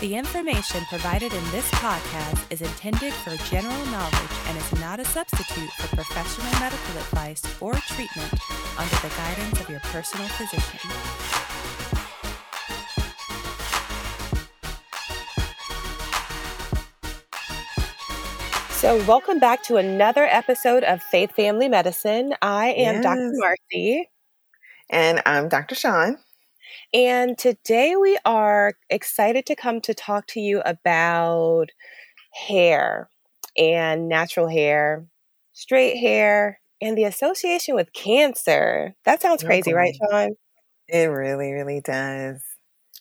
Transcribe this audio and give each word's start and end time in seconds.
The 0.00 0.14
information 0.14 0.84
provided 0.84 1.32
in 1.34 1.42
this 1.50 1.68
podcast 1.72 2.52
is 2.52 2.62
intended 2.62 3.12
for 3.12 3.36
general 3.50 3.84
knowledge 3.86 4.14
and 4.46 4.56
is 4.56 4.80
not 4.80 5.00
a 5.00 5.04
substitute 5.04 5.70
for 5.70 5.96
professional 5.96 6.46
medical 6.60 6.98
advice 6.98 7.42
or 7.60 7.74
treatment 7.74 8.32
under 8.78 8.94
the 8.94 9.12
guidance 9.16 9.60
of 9.60 9.68
your 9.68 9.80
personal 9.80 10.28
physician. 10.28 10.90
So, 18.70 19.04
welcome 19.08 19.40
back 19.40 19.64
to 19.64 19.78
another 19.78 20.26
episode 20.26 20.84
of 20.84 21.02
Faith 21.02 21.32
Family 21.32 21.68
Medicine. 21.68 22.34
I 22.40 22.68
am 22.68 22.94
yes. 22.94 23.02
Dr. 23.02 23.32
Marcy. 23.34 24.10
And 24.90 25.20
I'm 25.26 25.48
Dr. 25.48 25.74
Sean. 25.74 26.18
And 26.94 27.36
today 27.36 27.96
we 27.96 28.16
are 28.24 28.72
excited 28.88 29.44
to 29.46 29.54
come 29.54 29.82
to 29.82 29.92
talk 29.92 30.26
to 30.28 30.40
you 30.40 30.62
about 30.64 31.66
hair 32.46 33.10
and 33.58 34.08
natural 34.08 34.48
hair, 34.48 35.06
straight 35.52 35.98
hair, 35.98 36.60
and 36.80 36.96
the 36.96 37.04
association 37.04 37.74
with 37.74 37.92
cancer. 37.92 38.94
That 39.04 39.20
sounds 39.20 39.44
oh, 39.44 39.46
crazy, 39.46 39.72
okay. 39.72 39.76
right, 39.76 39.94
Sean? 40.10 40.30
It 40.88 41.10
really, 41.10 41.52
really 41.52 41.82
does. 41.84 42.40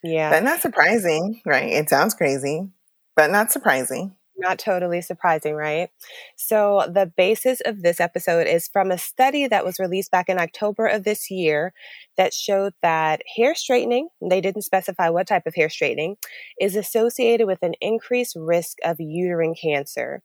Yeah. 0.04 0.32
But 0.32 0.44
not 0.44 0.60
surprising, 0.60 1.42
right? 1.46 1.72
It 1.72 1.90
sounds 1.90 2.14
crazy, 2.14 2.70
but 3.16 3.32
not 3.32 3.54
surprising. 3.54 4.16
Not 4.40 4.60
totally 4.60 5.02
surprising, 5.02 5.56
right? 5.56 5.90
So, 6.36 6.88
the 6.94 7.12
basis 7.18 7.60
of 7.62 7.82
this 7.82 8.00
episode 8.00 8.46
is 8.46 8.68
from 8.68 8.92
a 8.92 8.98
study 8.98 9.48
that 9.48 9.66
was 9.66 9.80
released 9.80 10.12
back 10.12 10.30
in 10.30 10.38
October 10.38 10.86
of 10.86 11.06
this 11.06 11.32
year 11.32 11.74
that 12.18 12.34
showed 12.34 12.74
that 12.82 13.22
hair 13.36 13.56
straightening, 13.56 14.10
they 14.22 14.42
didn't 14.42 14.64
specify 14.64 15.10
what 15.10 15.28
type 15.28 15.44
of 15.46 15.56
hair 15.56 15.70
straightening, 15.70 16.16
is 16.60 16.76
associated 16.76 17.48
with 17.48 17.60
an 17.62 17.74
increased 17.80 18.36
risk 18.36 18.78
of 18.84 18.98
uterine 19.00 19.56
cancer. 19.60 20.22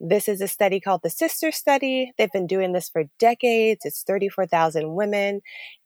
This 0.00 0.28
is 0.28 0.40
a 0.40 0.48
study 0.48 0.80
called 0.80 1.00
the 1.02 1.10
Sister 1.10 1.52
Study. 1.52 2.12
They've 2.18 2.32
been 2.32 2.46
doing 2.46 2.72
this 2.72 2.88
for 2.88 3.04
decades. 3.18 3.80
It's 3.84 4.02
34,000 4.02 4.94
women, 4.94 5.40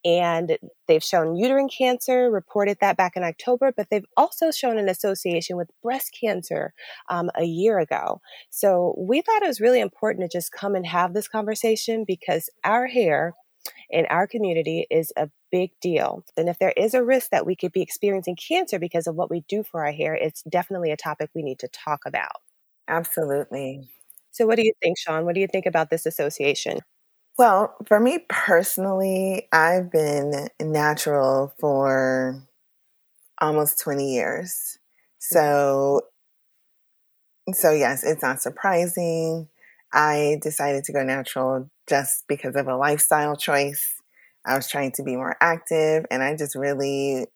and 0.05 0.57
they've 0.89 1.05
shown 1.05 1.37
uterine 1.37 1.69
cancer, 1.69 2.31
reported 2.31 2.79
that 2.81 2.97
back 2.97 3.17
in 3.17 3.23
October, 3.23 3.73
but 3.77 3.89
they've 3.91 4.07
also 4.17 4.51
shown 4.51 4.79
an 4.79 4.89
association 4.89 5.57
with 5.57 5.71
breast 5.83 6.17
cancer 6.19 6.73
um, 7.11 7.31
a 7.37 7.45
year 7.45 7.79
ago. 7.79 8.21
So 8.51 8.95
we 8.99 9.21
thought 9.21 9.43
it 9.43 9.49
was 9.49 9.61
really 9.61 9.81
important 9.81 10.31
to 10.31 10.39
just 10.39 10.53
come 10.53 10.75
and 10.75 10.87
have 10.87 11.13
this 11.13 11.29
conversation 11.29 12.05
because 12.07 12.49
our 12.65 12.87
hair 12.87 13.35
in 13.91 14.07
our 14.07 14.27
community 14.27 14.87
is 14.91 15.13
a 15.17 15.31
big 15.51 15.71
deal. 15.81 16.25
And 16.37 16.49
if 16.49 16.59
there 16.59 16.73
is 16.77 16.95
a 16.95 17.05
risk 17.05 17.31
that 17.31 17.47
we 17.47 17.57
could 17.57 17.73
be 17.73 17.83
experiencing 17.83 18.37
cancer 18.37 18.79
because 18.79 19.07
of 19.07 19.17
what 19.17 19.31
we 19.31 19.45
do 19.49 19.63
for 19.63 19.85
our 19.85 19.93
hair, 19.93 20.15
it's 20.15 20.43
definitely 20.45 20.91
a 20.93 20.97
topic 20.97 21.31
we 21.35 21.43
need 21.43 21.59
to 21.61 21.69
talk 21.69 22.03
about. 22.07 22.41
Absolutely. 22.89 23.89
So, 24.33 24.47
what 24.47 24.57
do 24.57 24.65
you 24.65 24.73
think, 24.83 24.99
Sean? 24.99 25.25
What 25.25 25.35
do 25.35 25.41
you 25.41 25.49
think 25.49 25.67
about 25.67 25.91
this 25.91 26.07
association? 26.07 26.81
Well, 27.39 27.75
for 27.87 28.01
me 28.01 28.21
personally, 28.29 29.49
I've 29.53 29.91
been 29.91 30.49
natural 30.61 31.55
for 31.59 32.47
almost 33.41 33.81
20 33.81 34.13
years. 34.15 34.79
So, 35.19 36.03
so 37.53 37.73
yes, 37.73 38.05
it's 38.05 38.23
not 38.23 38.43
surprising. 38.43 39.49
I 39.93 40.39
decided 40.43 40.85
to 40.85 40.93
go 40.93 41.03
natural 41.03 41.71
just 41.89 42.25
because 42.29 42.57
of 42.57 42.69
a 42.69 42.77
lifestyle 42.77 43.37
choice. 43.37 43.97
I 44.47 44.57
was 44.57 44.69
trying 44.69 44.93
to 44.93 45.03
be 45.03 45.17
more 45.17 45.37
active 45.41 46.07
and 46.11 46.23
I 46.23 46.37
just 46.37 46.55
really 46.55 47.27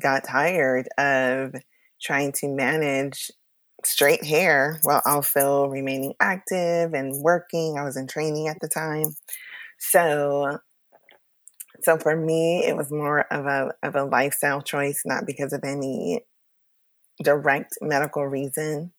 got 0.00 0.24
tired 0.24 0.88
of 0.98 1.54
trying 2.00 2.32
to 2.32 2.48
manage 2.48 3.30
straight 3.84 4.24
hair 4.24 4.78
while 4.82 5.02
also 5.06 5.66
remaining 5.66 6.14
active 6.20 6.94
and 6.94 7.14
working. 7.22 7.76
I 7.78 7.84
was 7.84 7.96
in 7.96 8.06
training 8.06 8.48
at 8.48 8.58
the 8.60 8.68
time. 8.68 9.16
So 9.78 10.58
so 11.82 11.96
for 11.98 12.16
me 12.16 12.64
it 12.66 12.76
was 12.76 12.90
more 12.90 13.20
of 13.32 13.46
a 13.46 13.72
of 13.82 13.94
a 13.94 14.04
lifestyle 14.04 14.62
choice, 14.62 15.02
not 15.04 15.26
because 15.26 15.52
of 15.52 15.62
any 15.64 16.24
direct 17.22 17.74
medical 17.80 18.26
reason. 18.26 18.92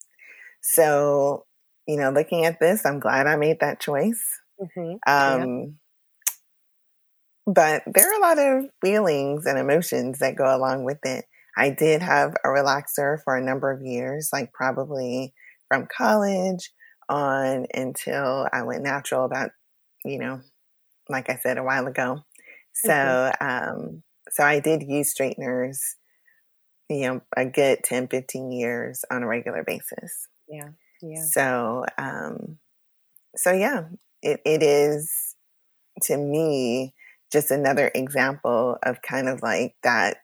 So, 0.61 1.45
you 1.88 1.97
know, 1.97 2.12
looking 2.12 2.46
at 2.46 2.59
this, 2.59 2.86
I'm 2.86 3.00
glad 3.00 3.28
I 3.28 3.36
made 3.36 3.59
that 3.62 3.80
choice. 3.80 4.22
Mm-hmm. 4.62 4.94
Um, 5.08 5.50
yeah. 5.59 5.66
But 7.47 7.84
there 7.88 8.09
are 8.09 8.18
a 8.18 8.22
lot 8.22 8.40
of 8.40 8.69
feelings 8.81 9.46
and 9.46 9.58
emotions 9.58 10.19
that 10.19 10.36
go 10.36 10.56
along 10.56 10.84
with 10.86 11.00
it. 11.03 11.25
I 11.58 11.72
did 11.72 12.02
have 12.02 12.34
a 12.46 12.47
relaxer 12.47 13.18
for 13.24 13.36
a 13.36 13.44
number 13.44 13.72
of 13.72 13.81
years, 13.81 14.30
like 14.31 14.53
probably 14.53 15.34
from 15.68 15.88
college 15.96 16.72
on 17.09 17.66
until 17.74 18.48
I 18.53 18.63
went 18.63 18.84
natural 18.84 19.25
about, 19.25 19.50
you 20.06 20.19
know, 20.19 20.42
like 21.09 21.30
I 21.30 21.38
said 21.38 21.58
a 21.58 21.63
while 21.63 21.88
ago. 21.88 22.19
So, 22.74 22.90
mm-hmm. 22.90 23.46
um, 23.46 24.03
so 24.30 24.44
I 24.44 24.59
did 24.59 24.84
use 24.84 25.13
straighteners, 25.13 25.96
you 26.90 27.08
know, 27.08 27.22
a 27.36 27.46
good 27.46 27.80
10, 27.84 28.08
15 28.08 28.52
years 28.52 29.03
on 29.12 29.24
a 29.24 29.28
regular 29.28 29.63
basis. 29.63 30.28
Yeah. 30.48 30.69
Yeah. 31.01 31.23
So, 31.31 31.85
um, 31.97 32.57
so 33.35 33.51
yeah, 33.51 33.85
it, 34.22 34.41
it 34.45 34.63
is 34.63 35.35
to 36.03 36.17
me 36.17 36.94
just 37.31 37.51
another 37.51 37.91
example 37.95 38.78
of 38.84 39.01
kind 39.01 39.29
of 39.29 39.41
like 39.41 39.75
that 39.84 40.17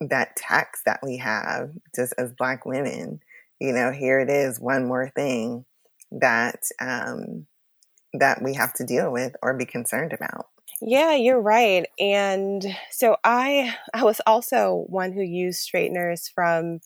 that 0.00 0.36
tax 0.36 0.82
that 0.84 1.00
we 1.02 1.16
have 1.16 1.70
just 1.94 2.12
as 2.18 2.32
black 2.32 2.66
women 2.66 3.18
you 3.60 3.72
know 3.72 3.90
here 3.90 4.20
it 4.20 4.28
is 4.28 4.60
one 4.60 4.86
more 4.86 5.10
thing 5.16 5.64
that 6.10 6.60
um 6.80 7.46
that 8.12 8.42
we 8.42 8.54
have 8.54 8.74
to 8.74 8.84
deal 8.84 9.10
with 9.10 9.34
or 9.42 9.56
be 9.56 9.64
concerned 9.64 10.12
about 10.12 10.48
yeah 10.82 11.14
you're 11.14 11.40
right 11.40 11.86
and 11.98 12.66
so 12.90 13.16
i 13.24 13.74
i 13.94 14.04
was 14.04 14.20
also 14.26 14.84
one 14.88 15.12
who 15.12 15.22
used 15.22 15.60
straighteners 15.60 16.30
from 16.34 16.78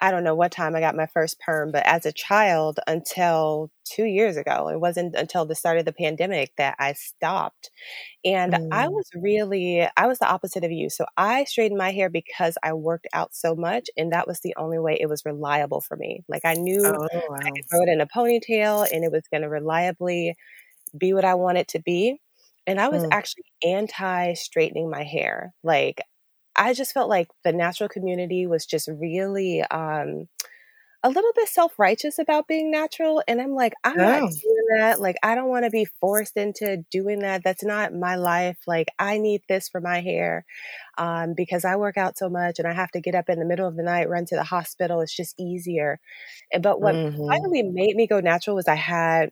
I 0.00 0.10
don't 0.10 0.24
know 0.24 0.34
what 0.34 0.50
time 0.50 0.74
I 0.74 0.80
got 0.80 0.96
my 0.96 1.06
first 1.06 1.40
perm, 1.40 1.70
but 1.70 1.86
as 1.86 2.04
a 2.04 2.12
child 2.12 2.80
until 2.86 3.70
two 3.84 4.04
years 4.04 4.36
ago, 4.36 4.68
it 4.68 4.80
wasn't 4.80 5.14
until 5.14 5.44
the 5.44 5.54
start 5.54 5.78
of 5.78 5.84
the 5.84 5.92
pandemic 5.92 6.52
that 6.56 6.74
I 6.78 6.94
stopped. 6.94 7.70
And 8.24 8.52
mm. 8.52 8.68
I 8.72 8.88
was 8.88 9.08
really, 9.14 9.86
I 9.96 10.06
was 10.06 10.18
the 10.18 10.28
opposite 10.28 10.64
of 10.64 10.72
you. 10.72 10.90
So 10.90 11.06
I 11.16 11.44
straightened 11.44 11.78
my 11.78 11.92
hair 11.92 12.10
because 12.10 12.58
I 12.62 12.72
worked 12.72 13.06
out 13.12 13.34
so 13.34 13.54
much, 13.54 13.88
and 13.96 14.12
that 14.12 14.26
was 14.26 14.40
the 14.40 14.54
only 14.56 14.78
way 14.78 14.98
it 15.00 15.08
was 15.08 15.24
reliable 15.24 15.80
for 15.80 15.96
me. 15.96 16.24
Like 16.28 16.44
I 16.44 16.54
knew 16.54 16.82
oh, 16.84 17.08
wow. 17.28 17.38
I 17.40 17.50
could 17.50 17.70
throw 17.70 17.82
it 17.82 17.88
in 17.88 18.00
a 18.00 18.06
ponytail 18.06 18.90
and 18.90 19.04
it 19.04 19.12
was 19.12 19.22
going 19.30 19.42
to 19.42 19.48
reliably 19.48 20.34
be 20.96 21.14
what 21.14 21.24
I 21.24 21.34
want 21.34 21.58
it 21.58 21.68
to 21.68 21.80
be. 21.80 22.20
And 22.66 22.80
I 22.80 22.88
was 22.88 23.02
mm. 23.02 23.08
actually 23.12 23.44
anti 23.62 24.34
straightening 24.34 24.90
my 24.90 25.04
hair. 25.04 25.52
Like 25.62 26.00
I 26.56 26.74
just 26.74 26.92
felt 26.92 27.08
like 27.08 27.28
the 27.42 27.52
natural 27.52 27.88
community 27.88 28.46
was 28.46 28.66
just 28.66 28.88
really 28.88 29.62
um, 29.62 30.28
a 31.04 31.10
little 31.10 31.32
bit 31.34 31.48
self 31.48 31.78
righteous 31.78 32.18
about 32.18 32.48
being 32.48 32.70
natural. 32.70 33.22
And 33.28 33.40
I'm 33.40 33.54
like, 33.54 33.74
I'm 33.84 34.00
oh. 34.00 34.02
not 34.02 34.30
doing 34.30 34.66
that. 34.78 35.00
Like, 35.00 35.16
I 35.22 35.34
don't 35.34 35.50
want 35.50 35.66
to 35.66 35.70
be 35.70 35.86
forced 36.00 36.36
into 36.36 36.84
doing 36.90 37.20
that. 37.20 37.42
That's 37.44 37.62
not 37.62 37.92
my 37.92 38.16
life. 38.16 38.56
Like, 38.66 38.88
I 38.98 39.18
need 39.18 39.42
this 39.46 39.68
for 39.68 39.82
my 39.82 40.00
hair 40.00 40.46
um, 40.96 41.34
because 41.36 41.64
I 41.64 41.76
work 41.76 41.98
out 41.98 42.16
so 42.16 42.30
much 42.30 42.58
and 42.58 42.66
I 42.66 42.72
have 42.72 42.90
to 42.92 43.02
get 43.02 43.14
up 43.14 43.28
in 43.28 43.38
the 43.38 43.44
middle 43.44 43.68
of 43.68 43.76
the 43.76 43.82
night, 43.82 44.08
run 44.08 44.24
to 44.26 44.36
the 44.36 44.44
hospital. 44.44 45.02
It's 45.02 45.14
just 45.14 45.38
easier. 45.38 46.00
But 46.60 46.80
what 46.80 46.94
mm-hmm. 46.94 47.28
finally 47.28 47.62
made 47.62 47.96
me 47.96 48.06
go 48.06 48.20
natural 48.20 48.56
was 48.56 48.66
I 48.66 48.76
had 48.76 49.30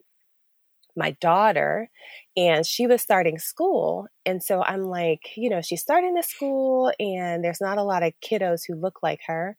my 0.97 1.13
daughter 1.21 1.91
and 2.37 2.67
she 2.67 2.87
was 2.87 3.01
starting 3.01 3.39
school 3.39 4.07
and 4.27 4.43
so 4.43 4.63
i'm 4.63 4.83
like 4.83 5.21
you 5.37 5.49
know 5.49 5.61
she's 5.61 5.81
starting 5.81 6.15
the 6.15 6.23
school 6.23 6.93
and 6.99 7.43
there's 7.43 7.61
not 7.61 7.79
a 7.79 7.83
lot 7.83 8.03
of 8.03 8.13
kiddos 8.25 8.63
who 8.67 8.75
look 8.75 8.99
like 9.03 9.21
her 9.27 9.57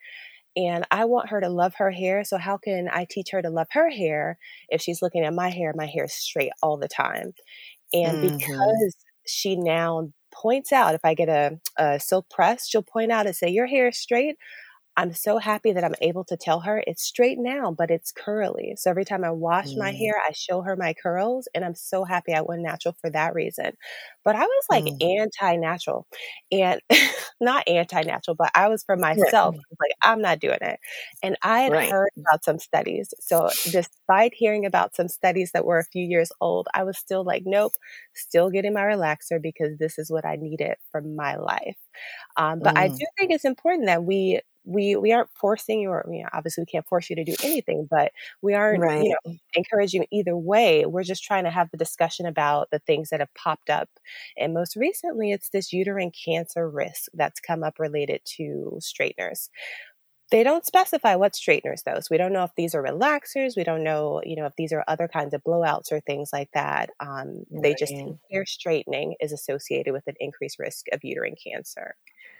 and 0.55 0.85
i 0.91 1.05
want 1.05 1.29
her 1.29 1.41
to 1.41 1.49
love 1.49 1.73
her 1.75 1.91
hair 1.91 2.23
so 2.23 2.37
how 2.37 2.57
can 2.57 2.87
i 2.91 3.05
teach 3.09 3.29
her 3.31 3.41
to 3.41 3.49
love 3.49 3.67
her 3.71 3.89
hair 3.89 4.37
if 4.69 4.81
she's 4.81 5.01
looking 5.01 5.23
at 5.23 5.33
my 5.33 5.49
hair 5.49 5.73
my 5.75 5.87
hair 5.87 6.05
is 6.05 6.13
straight 6.13 6.51
all 6.61 6.77
the 6.77 6.87
time 6.87 7.33
and 7.93 8.23
mm-hmm. 8.23 8.37
because 8.37 8.95
she 9.25 9.55
now 9.55 10.09
points 10.31 10.71
out 10.71 10.95
if 10.95 11.01
i 11.03 11.13
get 11.13 11.29
a, 11.29 11.59
a 11.77 11.99
silk 11.99 12.29
press 12.29 12.67
she'll 12.67 12.83
point 12.83 13.11
out 13.11 13.25
and 13.25 13.35
say 13.35 13.49
your 13.49 13.67
hair 13.67 13.87
is 13.87 13.97
straight 13.97 14.35
I'm 14.95 15.13
so 15.13 15.39
happy 15.39 15.71
that 15.73 15.83
I'm 15.83 15.95
able 16.01 16.23
to 16.25 16.37
tell 16.37 16.59
her 16.61 16.83
it's 16.85 17.03
straight 17.03 17.39
now, 17.39 17.71
but 17.71 17.89
it's 17.89 18.11
curly. 18.11 18.75
So 18.77 18.91
every 18.91 19.05
time 19.05 19.23
I 19.23 19.31
wash 19.31 19.69
mm. 19.69 19.79
my 19.79 19.91
hair, 19.91 20.13
I 20.27 20.33
show 20.33 20.61
her 20.61 20.75
my 20.75 20.93
curls, 20.93 21.47
and 21.55 21.65
I'm 21.65 21.73
so 21.73 22.03
happy 22.03 22.33
I 22.33 22.41
went 22.41 22.61
natural 22.61 22.95
for 23.01 23.09
that 23.09 23.33
reason. 23.33 23.71
But 24.23 24.35
I 24.35 24.43
was 24.43 24.65
like 24.69 24.85
mm. 24.85 25.19
anti 25.19 25.55
natural 25.55 26.05
and 26.51 26.79
not 27.41 27.67
anti 27.67 28.01
natural, 28.03 28.35
but 28.35 28.51
I 28.53 28.67
was 28.67 28.83
for 28.83 28.95
myself. 28.95 29.55
Right. 29.55 29.77
Like, 29.79 29.91
I'm 30.03 30.21
not 30.21 30.39
doing 30.39 30.59
it. 30.61 30.79
And 31.23 31.37
I 31.41 31.61
had 31.61 31.71
right. 31.71 31.91
heard 31.91 32.11
about 32.17 32.43
some 32.43 32.59
studies. 32.59 33.13
So 33.19 33.49
despite 33.71 34.33
hearing 34.35 34.65
about 34.65 34.95
some 34.95 35.07
studies 35.07 35.51
that 35.53 35.65
were 35.65 35.79
a 35.79 35.85
few 35.85 36.05
years 36.05 36.31
old, 36.39 36.67
I 36.73 36.83
was 36.83 36.99
still 36.99 37.23
like, 37.23 37.43
nope, 37.45 37.73
still 38.13 38.51
getting 38.51 38.73
my 38.73 38.81
relaxer 38.81 39.41
because 39.41 39.77
this 39.79 39.97
is 39.97 40.11
what 40.11 40.25
I 40.25 40.35
needed 40.35 40.75
for 40.91 41.01
my 41.01 41.35
life. 41.35 41.77
Um, 42.37 42.59
but 42.59 42.75
mm. 42.75 42.79
I 42.79 42.87
do 42.89 43.05
think 43.17 43.31
it's 43.31 43.45
important 43.45 43.87
that 43.87 44.03
we 44.03 44.41
we 44.65 44.95
we 44.95 45.11
aren't 45.11 45.29
forcing 45.33 45.81
you 45.81 45.89
or 45.89 46.05
you 46.09 46.23
know, 46.23 46.29
obviously 46.33 46.61
we 46.61 46.71
can't 46.71 46.87
force 46.87 47.09
you 47.09 47.15
to 47.15 47.23
do 47.23 47.35
anything 47.43 47.87
but 47.89 48.11
we 48.41 48.53
aren't 48.53 48.81
right. 48.81 49.03
you 49.03 49.15
know 49.25 49.35
encouraging 49.55 50.05
either 50.11 50.35
way. 50.35 50.85
We're 50.85 51.03
just 51.03 51.23
trying 51.23 51.43
to 51.43 51.49
have 51.49 51.69
the 51.71 51.77
discussion 51.77 52.25
about 52.25 52.69
the 52.71 52.79
things 52.79 53.09
that 53.09 53.19
have 53.19 53.33
popped 53.35 53.69
up. 53.69 53.89
And 54.37 54.53
most 54.53 54.75
recently 54.75 55.31
it's 55.31 55.49
this 55.49 55.73
uterine 55.73 56.11
cancer 56.11 56.69
risk 56.69 57.05
that's 57.13 57.39
come 57.39 57.63
up 57.63 57.79
related 57.79 58.21
to 58.37 58.77
straighteners. 58.79 59.49
They 60.31 60.43
don't 60.43 60.65
specify 60.65 61.15
what 61.15 61.35
straighteners 61.35 61.83
though 61.85 61.99
so 61.99 62.07
we 62.09 62.17
don't 62.17 62.33
know 62.33 62.43
if 62.43 62.55
these 62.55 62.73
are 62.73 62.83
relaxers. 62.83 63.55
We 63.57 63.63
don't 63.63 63.83
know 63.83 64.21
you 64.25 64.35
know 64.35 64.45
if 64.45 64.55
these 64.55 64.71
are 64.71 64.83
other 64.87 65.07
kinds 65.07 65.33
of 65.33 65.43
blowouts 65.43 65.91
or 65.91 65.99
things 65.99 66.29
like 66.31 66.49
that. 66.53 66.89
Um, 66.99 67.43
they 67.51 67.69
right. 67.69 67.77
just 67.77 67.93
hair 68.31 68.45
straightening 68.45 69.15
is 69.19 69.33
associated 69.33 69.93
with 69.93 70.07
an 70.07 70.15
increased 70.19 70.57
risk 70.57 70.85
of 70.93 71.01
uterine 71.03 71.35
cancer 71.43 71.95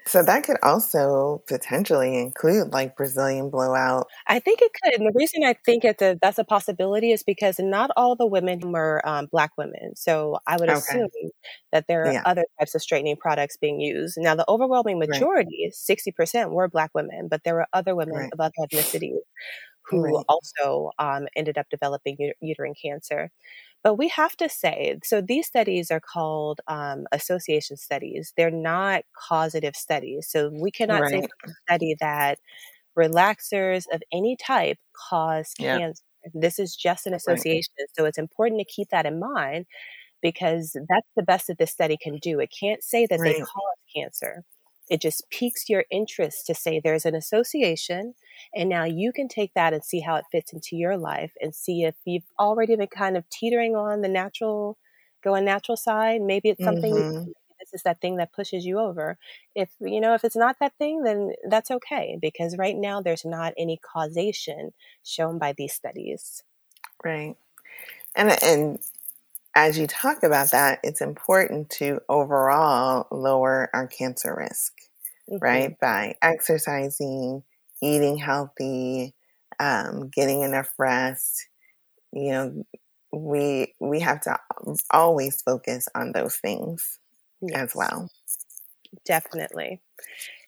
so 0.06 0.24
that 0.24 0.44
could 0.44 0.58
also 0.64 1.44
potentially 1.48 2.18
include 2.18 2.72
like 2.74 2.96
Brazilian 2.96 3.50
blowout. 3.50 4.08
I 4.28 4.40
think 4.40 4.62
it 4.62 4.72
could. 4.84 5.00
And 5.00 5.08
the 5.08 5.14
reason 5.18 5.44
I 5.44 5.56
think 5.66 5.86
it's 5.86 6.02
a, 6.02 6.18
that's 6.22 6.38
a 6.38 6.44
possibility 6.44 7.12
is 7.12 7.24
because 7.24 7.60
not 7.60 7.92
all 7.96 8.16
the 8.16 8.28
women 8.28 8.72
were 8.72 9.02
um, 9.08 9.28
black 9.32 9.52
women. 9.58 9.96
So 9.96 10.38
I 10.48 10.58
would 10.58 10.70
okay. 10.70 10.78
assume 10.78 11.10
that 11.72 11.86
there 11.88 12.06
are 12.06 12.14
yeah. 12.14 12.24
other 12.26 12.44
types 12.60 12.76
of 12.76 12.82
straightening 12.82 13.18
products 13.18 13.58
being 13.58 13.80
used. 13.80 14.16
Now, 14.18 14.36
the 14.36 14.46
overwhelming 14.50 15.00
majority, 15.00 15.72
right. 15.90 15.98
60%, 15.98 16.52
were 16.52 16.68
black 16.68 16.92
women, 16.94 17.28
but 17.30 17.42
there 17.44 17.56
were 17.56 17.68
other 17.74 17.96
women 17.96 18.16
right. 18.16 18.30
of 18.34 18.40
other 18.40 18.54
ethnicities 18.62 19.20
who 19.90 20.02
right. 20.04 20.26
also 20.30 20.92
um, 21.00 21.28
ended 21.36 21.58
up 21.58 21.68
developing 21.70 22.18
uterine 22.42 22.74
cancer. 22.82 23.32
But 23.84 23.96
we 23.96 24.08
have 24.10 24.36
to 24.38 24.48
say, 24.48 24.98
so 25.04 25.20
these 25.20 25.46
studies 25.46 25.92
are 25.92 26.00
called 26.00 26.62
um, 26.68 27.06
association 27.12 27.76
studies. 27.76 28.34
They're 28.38 28.50
not 28.50 29.04
causative 29.28 29.76
studies. 29.76 30.28
So 30.30 30.50
we 30.54 30.72
cannot 30.72 31.02
right. 31.02 31.12
say 31.12 31.20
from 31.22 31.50
a 31.50 31.54
study 31.68 31.96
that 32.00 32.40
relaxers 32.98 33.86
of 33.92 34.02
any 34.14 34.38
type 34.38 34.78
cause 35.10 35.54
yeah. 35.60 35.78
cancer. 35.78 36.04
This 36.34 36.60
is 36.60 36.76
just 36.76 37.06
an 37.06 37.14
association. 37.14 37.74
Right. 37.78 37.90
So 37.98 38.06
it's 38.06 38.18
important 38.18 38.60
to 38.60 38.66
keep 38.66 38.90
that 38.92 39.06
in 39.06 39.20
mind 39.20 39.66
because 40.22 40.72
that's 40.88 41.10
the 41.18 41.24
best 41.24 41.48
that 41.48 41.58
this 41.58 41.72
study 41.72 41.98
can 42.02 42.18
do. 42.18 42.40
It 42.40 42.54
can't 42.58 42.82
say 42.82 43.06
that 43.10 43.20
right. 43.20 43.36
they 43.36 43.42
cause 43.42 43.78
cancer. 43.94 44.44
It 44.94 45.02
just 45.02 45.28
piques 45.32 45.70
your 45.70 45.86
interest 45.90 46.46
to 46.46 46.54
say 46.54 46.80
there's 46.80 47.06
an 47.08 47.16
association, 47.16 48.14
and 48.54 48.70
now 48.70 48.84
you 48.84 49.12
can 49.12 49.28
take 49.28 49.56
that 49.56 49.74
and 49.74 49.84
see 49.84 50.02
how 50.02 50.18
it 50.18 50.26
fits 50.32 50.54
into 50.54 50.76
your 50.76 50.98
life 50.98 51.32
and 51.42 51.56
see 51.56 51.84
if 51.84 51.96
you've 52.06 52.30
already 52.38 52.76
been 52.76 52.86
kind 52.86 53.18
of 53.18 53.28
teetering 53.32 53.76
on 53.76 54.02
the 54.02 54.08
natural, 54.08 54.78
going 55.24 55.46
natural 55.46 55.78
side. 55.78 56.22
Maybe 56.22 56.50
it's 56.50 56.64
something. 56.64 56.94
Mm-hmm. 56.94 57.32
This 57.60 57.74
is 57.74 57.82
that 57.86 58.02
thing 58.02 58.18
that 58.18 58.34
pushes 58.34 58.68
you 58.68 58.78
over. 58.78 59.18
If 59.56 59.72
you 59.80 60.00
know, 60.00 60.14
if 60.14 60.24
it's 60.24 60.36
not 60.36 60.58
that 60.60 60.78
thing, 60.78 61.02
then 61.02 61.34
that's 61.50 61.72
okay 61.72 62.20
because 62.22 62.56
right 62.56 62.78
now 62.78 63.02
there's 63.02 63.26
not 63.26 63.54
any 63.58 63.78
causation 63.78 64.74
shown 65.04 65.40
by 65.40 65.54
these 65.58 65.74
studies. 65.74 66.44
Right, 67.04 67.36
and 68.16 68.38
and 68.44 68.80
as 69.56 69.78
you 69.78 69.88
talk 69.88 70.24
about 70.24 70.52
that, 70.52 70.80
it's 70.84 71.02
important 71.02 71.70
to 71.72 72.00
overall 72.10 73.08
lower 73.12 73.70
our 73.74 73.88
cancer 73.88 74.36
risk, 74.36 74.74
mm-hmm. 75.30 75.38
right? 75.44 75.80
By 75.80 76.16
exercising, 76.22 77.44
eating 77.82 78.18
healthy, 78.18 79.14
um, 79.60 80.10
getting 80.10 80.42
enough 80.42 80.74
rest. 80.78 81.48
You 82.12 82.32
know, 82.32 82.66
we 83.12 83.74
we 83.80 84.00
have 84.00 84.22
to 84.22 84.38
always 84.92 85.42
focus 85.42 85.88
on 85.96 86.12
those 86.12 86.36
things 86.36 87.00
yes. 87.42 87.62
as 87.62 87.76
well. 87.76 88.10
Definitely. 89.06 89.82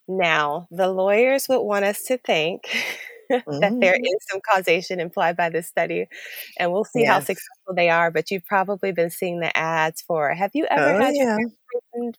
Now, 0.07 0.67
the 0.69 0.87
lawyers 0.87 1.47
would 1.49 1.61
want 1.61 1.85
us 1.85 2.03
to 2.03 2.17
think. 2.17 2.75
that 3.29 3.77
there 3.79 3.93
mm-hmm. 3.93 4.05
is 4.05 4.25
some 4.29 4.41
causation 4.49 4.99
implied 4.99 5.37
by 5.37 5.49
this 5.49 5.67
study. 5.67 6.07
And 6.59 6.71
we'll 6.71 6.83
see 6.83 7.01
yes. 7.01 7.09
how 7.09 7.19
successful 7.19 7.75
they 7.75 7.89
are. 7.89 8.11
But 8.11 8.31
you've 8.31 8.45
probably 8.45 8.91
been 8.91 9.09
seeing 9.09 9.39
the 9.39 9.55
ads 9.55 10.01
for 10.01 10.33
have 10.33 10.51
you 10.53 10.65
ever 10.69 10.95
oh, 10.95 10.99
had 10.99 11.15
yeah. 11.15 11.37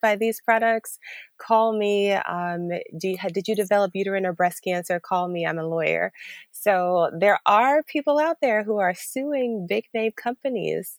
by 0.01 0.17
these 0.17 0.41
products? 0.41 0.99
Call 1.39 1.77
me. 1.77 2.13
Um, 2.13 2.69
do 2.99 3.09
you, 3.09 3.17
did 3.33 3.49
you 3.49 3.55
develop 3.55 3.93
uterine 3.95 4.27
or 4.27 4.33
breast 4.33 4.63
cancer? 4.63 5.01
Call 5.01 5.29
me. 5.29 5.47
I'm 5.47 5.59
a 5.59 5.67
lawyer. 5.67 6.13
So 6.53 7.11
there 7.19 7.39
are 7.47 7.83
people 7.83 8.19
out 8.19 8.39
there 8.41 8.65
who 8.65 8.79
are 8.79 8.95
suing 8.95 9.67
big 9.69 9.85
name 9.95 10.13
companies 10.17 10.99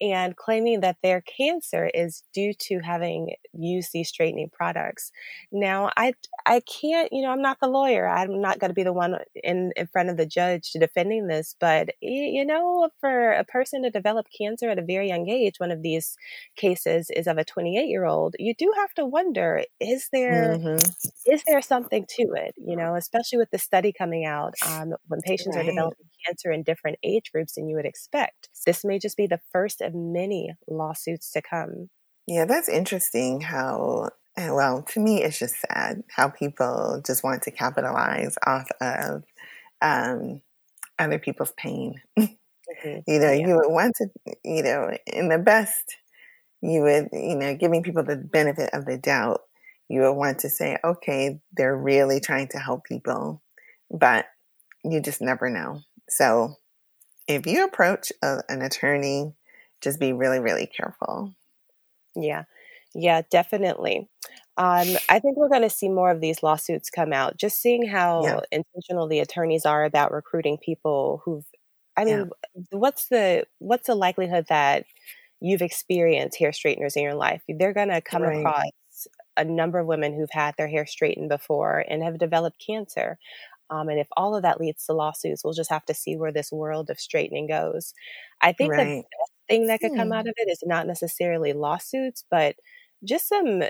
and 0.00 0.36
claiming 0.36 0.80
that 0.80 0.96
their 1.02 1.22
cancer 1.22 1.90
is 1.92 2.22
due 2.34 2.52
to 2.54 2.80
having 2.80 3.34
used 3.52 3.90
these 3.92 4.08
straightening 4.08 4.50
products. 4.50 5.12
Now, 5.50 5.90
I 5.96 6.14
I 6.44 6.60
can't, 6.60 7.12
you 7.12 7.22
know, 7.22 7.30
I'm 7.30 7.42
not 7.42 7.58
the 7.60 7.68
lawyer. 7.68 8.08
I'm 8.08 8.40
not 8.40 8.58
going 8.58 8.70
to 8.70 8.74
be 8.74 8.82
the 8.82 8.92
one 8.92 9.16
in 9.34 9.72
in 9.76 9.86
front 9.86 10.10
of 10.10 10.16
the 10.16 10.26
judge 10.26 10.72
defending 10.72 11.26
this, 11.26 11.56
but 11.58 11.90
you 12.00 12.44
know, 12.44 12.90
for 13.00 13.32
a 13.32 13.44
person 13.44 13.82
to 13.82 13.90
develop 13.90 14.26
cancer 14.36 14.68
at 14.68 14.78
a 14.78 14.82
very 14.82 15.08
young 15.08 15.28
age, 15.28 15.58
one 15.58 15.70
of 15.70 15.82
these 15.82 16.16
cases 16.56 17.10
is 17.10 17.26
of 17.26 17.38
a 17.38 17.44
28 17.44 17.88
year 17.88 18.04
old. 18.04 18.36
You 18.38 18.54
do 18.54 18.72
have 18.76 18.92
to 18.94 19.06
wonder: 19.06 19.64
is 19.80 20.08
there 20.12 20.56
mm-hmm. 20.58 21.32
is 21.32 21.42
there 21.46 21.62
something 21.62 22.04
to 22.16 22.22
it? 22.36 22.54
You 22.56 22.76
know, 22.76 22.94
especially 22.94 23.38
with 23.38 23.50
the 23.50 23.58
study 23.58 23.92
coming 23.92 24.24
out 24.24 24.54
um, 24.66 24.94
when 25.08 25.20
patients 25.22 25.56
right. 25.56 25.64
are 25.64 25.70
developing 25.70 26.06
cancer 26.26 26.50
in 26.50 26.62
different 26.62 26.98
age 27.02 27.30
groups 27.32 27.54
than 27.54 27.68
you 27.68 27.76
would 27.76 27.86
expect. 27.86 28.48
This 28.64 28.84
may 28.84 28.98
just 28.98 29.16
be 29.16 29.26
the 29.26 29.40
first 29.52 29.80
of 29.80 29.94
many 29.94 30.54
lawsuits 30.68 31.30
to 31.32 31.42
come. 31.42 31.90
Yeah, 32.26 32.44
that's 32.44 32.68
interesting 32.68 33.40
how, 33.40 34.10
eh, 34.36 34.50
well, 34.50 34.82
to 34.82 35.00
me, 35.00 35.22
it's 35.22 35.38
just 35.38 35.56
sad 35.60 36.02
how 36.14 36.28
people 36.28 37.02
just 37.06 37.22
want 37.22 37.42
to 37.42 37.50
capitalize 37.50 38.36
off 38.44 38.68
of 38.80 39.22
um, 39.80 40.42
other 40.98 41.18
people's 41.18 41.52
pain. 41.56 42.00
Mm-hmm. 42.18 42.34
you 43.06 43.18
know, 43.20 43.30
yeah. 43.30 43.46
you 43.46 43.56
would 43.56 43.70
want 43.70 43.94
to, 43.96 44.08
you 44.44 44.62
know, 44.62 44.90
in 45.06 45.28
the 45.28 45.38
best, 45.38 45.96
you 46.62 46.82
would, 46.82 47.08
you 47.12 47.36
know, 47.36 47.54
giving 47.54 47.82
people 47.82 48.02
the 48.02 48.16
benefit 48.16 48.70
of 48.72 48.86
the 48.86 48.98
doubt, 48.98 49.42
you 49.88 50.00
would 50.00 50.14
want 50.14 50.40
to 50.40 50.50
say, 50.50 50.78
okay, 50.82 51.40
they're 51.56 51.76
really 51.76 52.18
trying 52.18 52.48
to 52.48 52.58
help 52.58 52.84
people, 52.84 53.40
but 53.90 54.26
you 54.84 55.00
just 55.00 55.20
never 55.20 55.48
know. 55.48 55.80
So 56.08 56.56
if 57.26 57.46
you 57.46 57.64
approach 57.64 58.12
a, 58.22 58.42
an 58.48 58.62
attorney, 58.62 59.34
just 59.80 60.00
be 60.00 60.12
really, 60.12 60.40
really 60.40 60.66
careful. 60.66 61.34
Yeah, 62.14 62.44
yeah, 62.94 63.22
definitely. 63.30 64.08
Um, 64.58 64.86
I 65.10 65.18
think 65.18 65.36
we're 65.36 65.50
going 65.50 65.62
to 65.62 65.70
see 65.70 65.90
more 65.90 66.10
of 66.10 66.20
these 66.20 66.42
lawsuits 66.42 66.88
come 66.88 67.12
out. 67.12 67.36
Just 67.36 67.60
seeing 67.60 67.86
how 67.86 68.24
yeah. 68.24 68.40
intentional 68.50 69.06
the 69.06 69.20
attorneys 69.20 69.66
are 69.66 69.84
about 69.84 70.12
recruiting 70.12 70.56
people 70.56 71.20
who've. 71.24 71.44
I 71.96 72.04
mean, 72.04 72.30
yeah. 72.54 72.62
what's 72.70 73.08
the 73.08 73.44
what's 73.58 73.86
the 73.86 73.94
likelihood 73.94 74.46
that 74.48 74.84
you've 75.40 75.62
experienced 75.62 76.38
hair 76.38 76.52
straighteners 76.52 76.96
in 76.96 77.02
your 77.02 77.14
life? 77.14 77.42
They're 77.48 77.74
going 77.74 77.88
to 77.88 78.00
come 78.00 78.22
right. 78.22 78.38
across 78.38 78.70
a 79.36 79.44
number 79.44 79.78
of 79.78 79.86
women 79.86 80.14
who've 80.14 80.30
had 80.30 80.54
their 80.56 80.68
hair 80.68 80.86
straightened 80.86 81.28
before 81.28 81.84
and 81.88 82.02
have 82.02 82.18
developed 82.18 82.62
cancer. 82.64 83.18
Um, 83.70 83.88
and 83.88 83.98
if 83.98 84.08
all 84.16 84.36
of 84.36 84.42
that 84.42 84.60
leads 84.60 84.86
to 84.86 84.92
lawsuits, 84.92 85.42
we'll 85.42 85.52
just 85.52 85.70
have 85.70 85.84
to 85.86 85.94
see 85.94 86.16
where 86.16 86.32
this 86.32 86.52
world 86.52 86.90
of 86.90 87.00
straightening 87.00 87.48
goes. 87.48 87.94
I 88.40 88.52
think 88.52 88.72
right. 88.72 88.84
the 88.84 88.96
best 88.96 89.32
thing 89.48 89.66
that 89.66 89.80
could 89.80 89.94
come 89.96 90.08
hmm. 90.08 90.14
out 90.14 90.28
of 90.28 90.34
it 90.36 90.50
is 90.50 90.62
not 90.64 90.86
necessarily 90.86 91.52
lawsuits, 91.52 92.24
but 92.30 92.56
just 93.04 93.28
some 93.28 93.62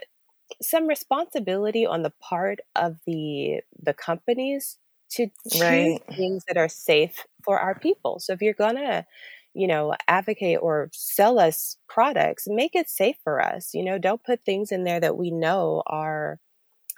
some 0.63 0.87
responsibility 0.87 1.85
on 1.85 2.03
the 2.03 2.13
part 2.21 2.61
of 2.77 2.99
the 3.07 3.61
the 3.83 3.95
companies 3.95 4.79
to 5.11 5.29
choose 5.51 5.61
right. 5.61 6.01
things 6.15 6.45
that 6.49 6.57
are 6.57 6.69
safe 6.69 7.25
for 7.45 7.59
our 7.59 7.79
people. 7.79 8.19
So 8.21 8.33
if 8.33 8.43
you're 8.43 8.55
gonna, 8.55 9.07
you 9.55 9.67
know, 9.67 9.95
advocate 10.09 10.59
or 10.61 10.91
sell 10.93 11.39
us 11.39 11.77
products, 11.89 12.45
make 12.47 12.75
it 12.75 12.89
safe 12.89 13.17
for 13.23 13.41
us. 13.41 13.71
You 13.73 13.85
know, 13.85 13.99
don't 13.99 14.23
put 14.25 14.45
things 14.45 14.73
in 14.73 14.85
there 14.85 15.01
that 15.01 15.17
we 15.17 15.31
know 15.31 15.83
are 15.87 16.39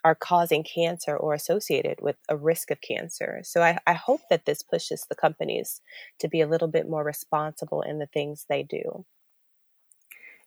are 0.09 0.15
causing 0.15 0.65
cancer 0.65 1.15
or 1.15 1.35
associated 1.35 2.00
with 2.00 2.17
a 2.31 2.37
risk 2.37 2.71
of 2.71 2.81
cancer. 2.81 3.43
So 3.45 3.61
I, 3.61 3.79
I, 3.87 3.93
hope 3.93 4.23
that 4.31 4.47
this 4.47 4.62
pushes 4.62 5.05
the 5.07 5.15
companies 5.15 5.83
to 6.19 6.29
be 6.29 6.41
a 6.41 6.47
little 6.47 6.67
bit 6.67 6.88
more 6.88 7.05
responsible 7.05 7.83
in 7.83 7.99
the 7.99 8.07
things 8.07 8.47
they 8.49 8.62
do. 8.62 9.05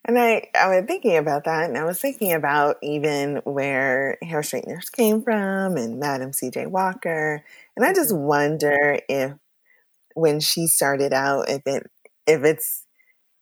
And 0.03 0.17
I, 0.17 0.47
I 0.59 0.67
was 0.67 0.85
thinking 0.87 1.15
about 1.15 1.43
that, 1.43 1.69
and 1.69 1.77
I 1.77 1.83
was 1.83 2.01
thinking 2.01 2.33
about 2.33 2.77
even 2.81 3.35
where 3.43 4.17
hair 4.23 4.41
straighteners 4.41 4.89
came 4.89 5.21
from 5.21 5.77
and 5.77 5.99
Madam 5.99 6.33
C.J. 6.33 6.65
Walker, 6.65 7.43
and 7.77 7.85
I 7.85 7.93
just 7.93 8.11
mm-hmm. 8.11 8.23
wonder 8.23 8.99
if 9.07 9.33
when 10.15 10.39
she 10.39 10.65
started 10.65 11.13
out, 11.13 11.49
if 11.49 11.61
it, 11.67 11.85
if 12.25 12.43
it's, 12.43 12.87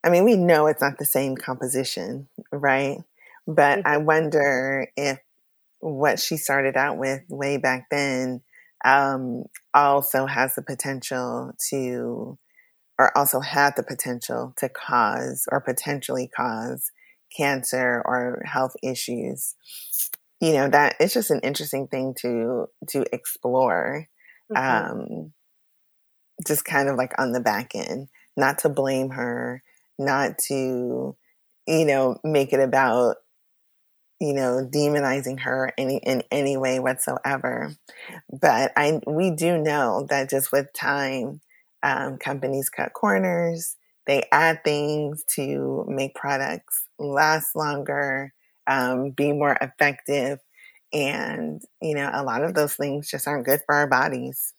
I 0.04 0.10
mean, 0.10 0.26
we 0.26 0.36
know 0.36 0.68
it's 0.68 0.82
not 0.82 0.98
the 0.98 1.06
same 1.06 1.38
composition, 1.38 2.28
right? 2.52 2.98
But 3.48 3.88
I 3.88 3.96
mm-hmm. 3.96 4.06
wonder 4.06 4.88
if 4.98 5.20
what 5.80 6.20
she 6.20 6.38
started 6.38 6.76
out 6.76 6.98
with 6.98 7.22
way 7.30 7.58
back 7.58 7.88
then 7.90 8.42
um, 8.86 9.44
also 9.74 10.26
has 10.26 10.56
the 10.56 10.62
potential 10.62 11.52
to, 11.70 12.38
or 12.98 13.18
also 13.18 13.40
had 13.40 13.74
the 13.76 13.84
potential 13.84 14.54
to 14.58 14.70
cause 14.70 15.48
or 15.52 15.62
potentially 15.62 16.30
cause 16.36 16.92
cancer 17.36 18.02
or 18.06 18.42
health 18.46 18.76
issues. 18.84 19.56
you 20.42 20.54
know 20.54 20.70
that 20.70 20.96
it's 21.00 21.14
just 21.14 21.32
an 21.32 21.40
interesting 21.42 21.88
thing 21.88 22.14
to 22.18 22.68
to 22.88 23.06
explore 23.12 24.08
mm-hmm. 24.52 24.92
um 25.02 25.34
just 26.48 26.64
kind 26.64 26.88
of 26.88 26.96
like 26.96 27.14
on 27.18 27.32
the 27.32 27.40
back 27.40 27.76
end 27.76 28.08
not 28.38 28.60
to 28.60 28.70
blame 28.70 29.10
her 29.10 29.62
not 29.98 30.38
to 30.38 31.16
you 31.68 31.86
know 31.86 32.18
make 32.24 32.54
it 32.54 32.60
about 32.60 33.18
you 34.20 34.34
know 34.34 34.68
demonizing 34.72 35.40
her 35.40 35.72
any 35.78 35.98
in 35.98 36.24
any 36.32 36.58
way 36.58 36.80
whatsoever 36.80 37.72
but 38.42 38.72
i 38.76 39.00
we 39.08 39.32
do 39.32 39.58
know 39.58 40.06
that 40.10 40.30
just 40.30 40.52
with 40.52 40.72
time 40.74 41.42
um, 41.82 42.18
companies 42.18 42.70
cut 42.70 42.94
corners 42.94 43.78
they 44.06 44.24
add 44.32 44.64
things 44.64 45.24
to 45.36 45.86
make 45.88 46.16
products 46.16 46.84
last 46.98 47.56
longer 47.56 48.34
um, 48.70 49.10
be 49.10 49.34
more 49.34 49.58
effective. 49.60 50.40
And, 50.94 51.62
you 51.82 51.96
know, 51.96 52.10
a 52.14 52.24
lot 52.24 52.44
of 52.44 52.54
those 52.54 52.76
things 52.76 53.10
just 53.10 53.28
aren't 53.28 53.46
good 53.46 53.62
for 53.66 53.76
our 53.76 53.88
bodies. 53.88 54.54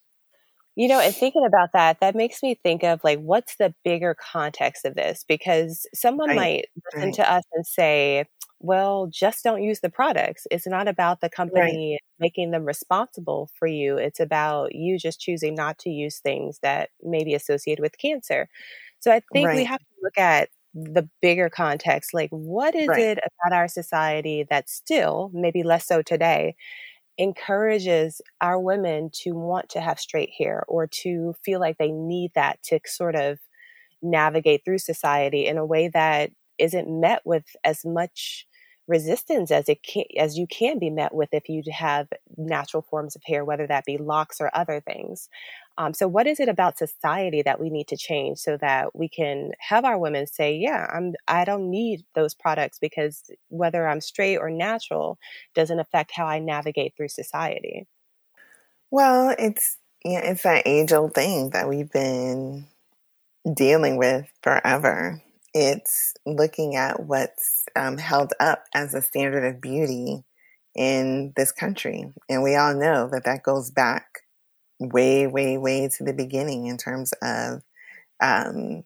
You 0.76 0.88
know, 0.88 1.00
and 1.00 1.14
thinking 1.14 1.44
about 1.44 1.70
that, 1.72 1.98
that 2.00 2.14
makes 2.14 2.42
me 2.42 2.54
think 2.54 2.82
of 2.82 3.02
like, 3.02 3.18
what's 3.18 3.56
the 3.56 3.74
bigger 3.84 4.14
context 4.14 4.84
of 4.84 4.94
this? 4.94 5.24
Because 5.28 5.86
someone 5.94 6.28
right. 6.28 6.36
might 6.36 6.64
listen 6.94 7.08
right. 7.08 7.14
to 7.14 7.32
us 7.32 7.44
and 7.52 7.66
say, 7.66 8.24
well, 8.60 9.08
just 9.10 9.42
don't 9.42 9.62
use 9.62 9.80
the 9.80 9.90
products. 9.90 10.46
It's 10.50 10.66
not 10.66 10.86
about 10.86 11.20
the 11.20 11.30
company 11.30 11.92
right. 11.92 12.00
making 12.18 12.50
them 12.50 12.64
responsible 12.64 13.50
for 13.58 13.66
you. 13.66 13.96
It's 13.96 14.20
about 14.20 14.74
you 14.74 14.98
just 14.98 15.20
choosing 15.20 15.54
not 15.54 15.78
to 15.80 15.90
use 15.90 16.18
things 16.18 16.58
that 16.62 16.90
may 17.02 17.24
be 17.24 17.34
associated 17.34 17.80
with 17.80 17.98
cancer. 17.98 18.48
So 19.00 19.10
I 19.10 19.22
think 19.32 19.50
we 19.52 19.64
have 19.64 19.78
to 19.78 19.84
look 20.02 20.18
at 20.18 20.50
the 20.72 21.08
bigger 21.20 21.48
context 21.48 22.14
like 22.14 22.30
what 22.30 22.76
is 22.76 22.86
right. 22.86 23.00
it 23.00 23.18
about 23.18 23.56
our 23.56 23.66
society 23.66 24.46
that 24.50 24.70
still 24.70 25.28
maybe 25.34 25.64
less 25.64 25.84
so 25.84 26.00
today 26.00 26.54
encourages 27.18 28.22
our 28.40 28.58
women 28.58 29.10
to 29.12 29.32
want 29.32 29.68
to 29.68 29.80
have 29.80 29.98
straight 29.98 30.30
hair 30.38 30.62
or 30.68 30.86
to 30.86 31.34
feel 31.44 31.58
like 31.58 31.76
they 31.78 31.90
need 31.90 32.30
that 32.36 32.62
to 32.62 32.78
sort 32.86 33.16
of 33.16 33.40
navigate 34.00 34.64
through 34.64 34.78
society 34.78 35.44
in 35.44 35.58
a 35.58 35.66
way 35.66 35.88
that 35.88 36.30
isn't 36.58 37.00
met 37.00 37.20
with 37.24 37.44
as 37.64 37.84
much 37.84 38.46
resistance 38.90 39.52
as 39.52 39.68
it 39.68 39.82
can, 39.82 40.04
as 40.18 40.36
you 40.36 40.46
can 40.48 40.78
be 40.78 40.90
met 40.90 41.14
with 41.14 41.28
if 41.32 41.48
you 41.48 41.62
have 41.72 42.08
natural 42.36 42.82
forms 42.82 43.14
of 43.14 43.22
hair, 43.24 43.44
whether 43.44 43.66
that 43.66 43.84
be 43.84 43.96
locks 43.96 44.40
or 44.40 44.50
other 44.52 44.80
things. 44.80 45.28
Um, 45.78 45.94
so, 45.94 46.08
what 46.08 46.26
is 46.26 46.40
it 46.40 46.48
about 46.48 46.76
society 46.76 47.40
that 47.42 47.60
we 47.60 47.70
need 47.70 47.86
to 47.88 47.96
change 47.96 48.38
so 48.38 48.58
that 48.58 48.94
we 48.94 49.08
can 49.08 49.52
have 49.60 49.84
our 49.84 49.96
women 49.96 50.26
say, 50.26 50.54
"Yeah, 50.56 50.86
I'm. 50.92 51.14
I 51.28 51.44
don't 51.44 51.70
need 51.70 52.04
those 52.14 52.34
products 52.34 52.78
because 52.80 53.30
whether 53.48 53.86
I'm 53.86 54.00
straight 54.00 54.38
or 54.38 54.50
natural 54.50 55.18
doesn't 55.54 55.78
affect 55.78 56.10
how 56.12 56.26
I 56.26 56.40
navigate 56.40 56.94
through 56.96 57.08
society." 57.08 57.86
Well, 58.90 59.34
it's 59.38 59.78
yeah, 60.04 60.20
it's 60.20 60.42
that 60.42 60.66
age 60.66 60.92
old 60.92 61.14
thing 61.14 61.50
that 61.50 61.68
we've 61.68 61.90
been 61.90 62.66
dealing 63.54 63.96
with 63.96 64.26
forever. 64.42 65.22
It's 65.52 66.14
looking 66.24 66.76
at 66.76 67.00
what's 67.00 67.64
um, 67.74 67.98
held 67.98 68.32
up 68.38 68.64
as 68.74 68.94
a 68.94 69.02
standard 69.02 69.44
of 69.44 69.60
beauty 69.60 70.24
in 70.76 71.32
this 71.36 71.50
country, 71.50 72.12
and 72.28 72.42
we 72.42 72.54
all 72.54 72.74
know 72.74 73.08
that 73.10 73.24
that 73.24 73.42
goes 73.42 73.70
back 73.70 74.20
way, 74.80 75.26
way, 75.26 75.58
way 75.58 75.88
to 75.88 76.04
the 76.04 76.12
beginning 76.12 76.66
in 76.66 76.76
terms 76.76 77.12
of, 77.22 77.62
um, 78.20 78.82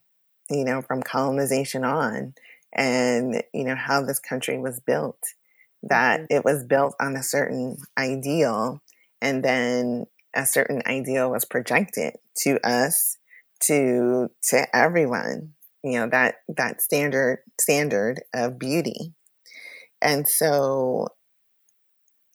you 0.50 0.64
know, 0.64 0.83
from 0.83 1.02
colonization 1.02 1.85
on 1.85 2.35
and, 2.73 3.42
you 3.54 3.64
know, 3.64 3.76
how 3.76 4.02
this 4.02 4.18
country 4.18 4.59
was 4.59 4.80
built, 4.80 5.18
that 5.83 6.21
mm-hmm. 6.21 6.37
it 6.37 6.44
was 6.44 6.64
built 6.64 6.94
on 7.00 7.16
a 7.16 7.23
certain 7.23 7.78
ideal 7.97 8.83
and 9.23 9.44
then 9.44 10.06
a 10.35 10.44
certain 10.44 10.83
ideal 10.87 11.30
was 11.30 11.44
projected 11.44 12.16
to 12.38 12.59
us, 12.66 13.16
to, 13.61 14.28
to 14.42 14.76
everyone, 14.76 15.53
you 15.85 16.00
know, 16.00 16.09
that, 16.09 16.37
that 16.49 16.81
standard, 16.81 17.41
standard 17.61 18.23
of 18.35 18.59
beauty. 18.59 19.12
And 20.03 20.26
so 20.26 21.09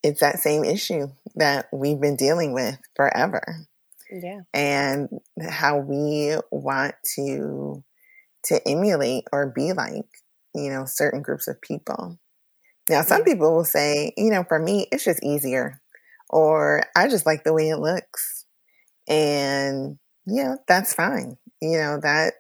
it's 0.04 0.22
that 0.22 0.40
same 0.40 0.64
issue 0.64 1.08
that 1.36 1.68
we've 1.74 2.00
been 2.00 2.16
dealing 2.16 2.54
with 2.54 2.78
forever. 2.96 3.68
Yeah. 4.12 4.42
And 4.54 5.10
how 5.42 5.80
we 5.80 6.36
want 6.52 6.96
to 7.16 7.84
to 8.46 8.68
emulate 8.68 9.26
or 9.34 9.52
be 9.54 9.74
like, 9.74 10.06
you 10.56 10.72
know, 10.72 10.86
certain 10.86 11.22
groups 11.22 11.48
of 11.48 11.62
people. 11.62 12.18
Now, 12.88 13.02
some 13.02 13.20
yeah. 13.20 13.34
people 13.34 13.56
will 13.56 13.66
say, 13.66 14.14
you 14.16 14.32
know, 14.32 14.44
for 14.48 14.58
me, 14.58 14.88
it's 14.92 15.04
just 15.04 15.24
easier, 15.24 15.82
or 16.30 16.84
I 16.96 17.08
just 17.08 17.26
like 17.26 17.44
the 17.44 17.54
way 17.54 17.70
it 17.70 17.78
looks. 17.80 18.46
And, 19.08 20.00
yeah, 20.26 20.56
that's 20.68 20.94
fine. 20.94 21.38
You 21.62 21.78
know, 21.78 22.00
that 22.02 22.36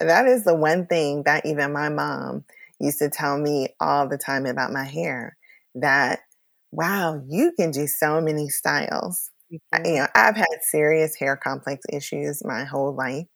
that 0.00 0.26
is 0.26 0.44
the 0.44 0.54
one 0.54 0.86
thing 0.86 1.22
that 1.24 1.46
even 1.46 1.72
my 1.72 1.88
mom 1.88 2.44
used 2.80 2.98
to 2.98 3.10
tell 3.10 3.38
me 3.38 3.68
all 3.80 4.08
the 4.08 4.18
time 4.18 4.46
about 4.46 4.72
my 4.72 4.84
hair 4.84 5.36
that 5.74 6.20
wow, 6.70 7.22
you 7.26 7.52
can 7.58 7.70
do 7.70 7.86
so 7.86 8.20
many 8.20 8.48
styles. 8.48 9.30
Mm-hmm. 9.52 9.86
You 9.86 9.94
know, 9.96 10.06
I've 10.14 10.36
had 10.36 10.62
serious 10.62 11.16
hair 11.16 11.36
complex 11.36 11.84
issues 11.92 12.44
my 12.44 12.64
whole 12.64 12.94
life, 12.94 13.26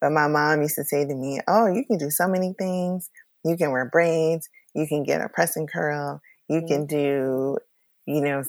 but 0.00 0.10
my 0.10 0.28
mom 0.28 0.62
used 0.62 0.76
to 0.76 0.84
say 0.84 1.06
to 1.06 1.14
me, 1.14 1.40
"Oh, 1.48 1.66
you 1.66 1.84
can 1.84 1.98
do 1.98 2.10
so 2.10 2.28
many 2.28 2.54
things. 2.58 3.10
You 3.44 3.56
can 3.56 3.70
wear 3.72 3.88
braids. 3.90 4.48
You 4.74 4.86
can 4.86 5.02
get 5.02 5.22
a 5.22 5.28
press 5.28 5.56
and 5.56 5.70
curl. 5.70 6.20
You 6.48 6.58
mm-hmm. 6.58 6.66
can 6.66 6.86
do, 6.86 7.58
you 8.06 8.20
know, 8.20 8.44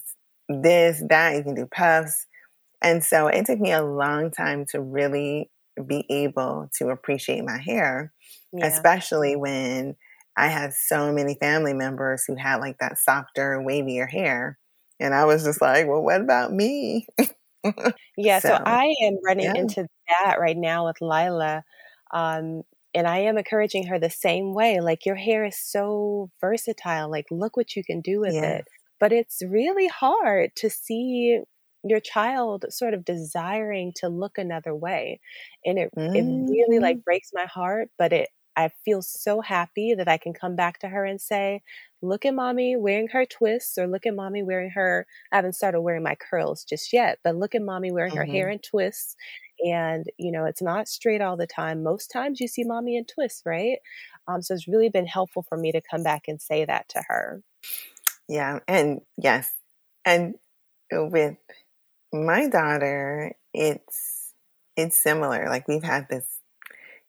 this, 0.49 1.01
that. 1.09 1.35
You 1.35 1.43
can 1.43 1.55
do 1.55 1.67
puffs." 1.67 2.27
And 2.81 3.03
so 3.03 3.27
it 3.27 3.45
took 3.45 3.59
me 3.59 3.71
a 3.71 3.83
long 3.83 4.31
time 4.31 4.65
to 4.71 4.81
really 4.81 5.49
be 5.83 6.05
able 6.09 6.69
to 6.77 6.89
appreciate 6.89 7.43
my 7.43 7.57
hair, 7.57 8.13
yeah. 8.53 8.67
especially 8.67 9.35
when 9.35 9.95
I 10.37 10.47
had 10.47 10.73
so 10.73 11.11
many 11.11 11.35
family 11.39 11.73
members 11.73 12.25
who 12.25 12.35
had 12.35 12.57
like 12.57 12.77
that 12.79 12.97
softer, 12.97 13.63
wavier 13.65 14.09
hair. 14.09 14.57
And 14.99 15.13
I 15.13 15.25
was 15.25 15.43
just 15.43 15.61
like, 15.61 15.87
well, 15.87 16.01
what 16.01 16.21
about 16.21 16.53
me? 16.53 17.07
yeah, 18.17 18.39
so, 18.39 18.49
so, 18.49 18.63
I 18.65 18.93
am 19.03 19.17
running 19.25 19.45
yeah. 19.45 19.55
into 19.55 19.87
that 20.09 20.37
right 20.39 20.57
now 20.57 20.85
with 20.85 21.01
Lila. 21.01 21.63
Um, 22.11 22.63
and 22.93 23.07
I 23.07 23.19
am 23.19 23.37
encouraging 23.37 23.87
her 23.87 23.99
the 23.99 24.09
same 24.09 24.53
way. 24.53 24.79
Like, 24.79 25.05
your 25.05 25.15
hair 25.15 25.45
is 25.45 25.57
so 25.57 26.29
versatile. 26.39 27.11
Like, 27.11 27.25
look 27.29 27.57
what 27.57 27.75
you 27.75 27.83
can 27.83 27.99
do 27.99 28.21
with 28.21 28.33
yeah. 28.33 28.57
it. 28.57 28.65
But 29.01 29.11
it's 29.11 29.41
really 29.45 29.87
hard 29.87 30.51
to 30.57 30.69
see 30.69 31.41
your 31.89 31.99
child 31.99 32.65
sort 32.69 32.93
of 32.93 33.05
desiring 33.05 33.93
to 33.97 34.09
look 34.09 34.37
another 34.37 34.75
way. 34.75 35.19
And 35.63 35.77
it, 35.77 35.89
mm-hmm. 35.95 36.15
it 36.15 36.23
really 36.23 36.79
like 36.79 36.97
mm-hmm. 36.97 37.03
breaks 37.03 37.29
my 37.33 37.45
heart, 37.45 37.89
but 37.97 38.13
it 38.13 38.29
I 38.57 38.69
feel 38.85 39.01
so 39.01 39.41
happy 39.41 39.93
that 39.95 40.07
I 40.07 40.17
can 40.17 40.33
come 40.33 40.55
back 40.55 40.79
to 40.79 40.87
her 40.87 41.03
and 41.03 41.19
say, 41.19 41.61
look 42.01 42.25
at 42.25 42.33
mommy 42.33 42.77
wearing 42.77 43.09
her 43.09 43.25
twists, 43.25 43.77
or 43.77 43.85
look 43.85 44.05
at 44.05 44.15
mommy 44.15 44.43
wearing 44.43 44.69
her. 44.69 45.05
I 45.31 45.35
haven't 45.35 45.55
started 45.55 45.81
wearing 45.81 46.03
my 46.03 46.15
curls 46.15 46.63
just 46.63 46.93
yet, 46.93 47.19
but 47.21 47.35
look 47.35 47.53
at 47.53 47.61
mommy 47.61 47.91
wearing 47.91 48.13
mm-hmm. 48.13 48.19
her 48.19 48.25
hair 48.25 48.45
mm-hmm. 48.45 48.53
in 48.53 48.59
twists. 48.59 49.17
And, 49.59 50.05
you 50.17 50.31
know, 50.31 50.45
it's 50.45 50.61
not 50.61 50.87
straight 50.87 51.21
all 51.21 51.35
the 51.35 51.47
time. 51.47 51.83
Most 51.83 52.07
times 52.07 52.39
you 52.39 52.47
see 52.47 52.63
mommy 52.63 52.95
in 52.95 53.05
twists, 53.05 53.41
right? 53.45 53.77
Um, 54.27 54.41
so 54.41 54.53
it's 54.53 54.67
really 54.67 54.89
been 54.89 55.05
helpful 55.05 55.45
for 55.47 55.57
me 55.57 55.71
to 55.73 55.81
come 55.81 56.03
back 56.03 56.23
and 56.27 56.41
say 56.41 56.65
that 56.65 56.87
to 56.89 57.03
her. 57.07 57.41
Yeah. 58.29 58.59
And 58.67 59.01
yes. 59.21 59.53
And 60.05 60.35
with 60.91 61.35
my 62.15 62.47
daughter, 62.47 63.35
it's, 63.53 64.33
it's 64.75 64.97
similar. 64.97 65.49
Like 65.49 65.67
we've 65.67 65.83
had 65.83 66.07
this 66.09 66.39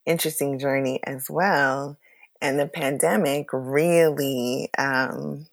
interesting 0.05 0.59
journey 0.59 1.01
as 1.05 1.29
well. 1.29 1.99
And 2.41 2.59
the 2.59 2.67
pandemic 2.67 3.49
really 3.53 4.71
um, 4.79 5.47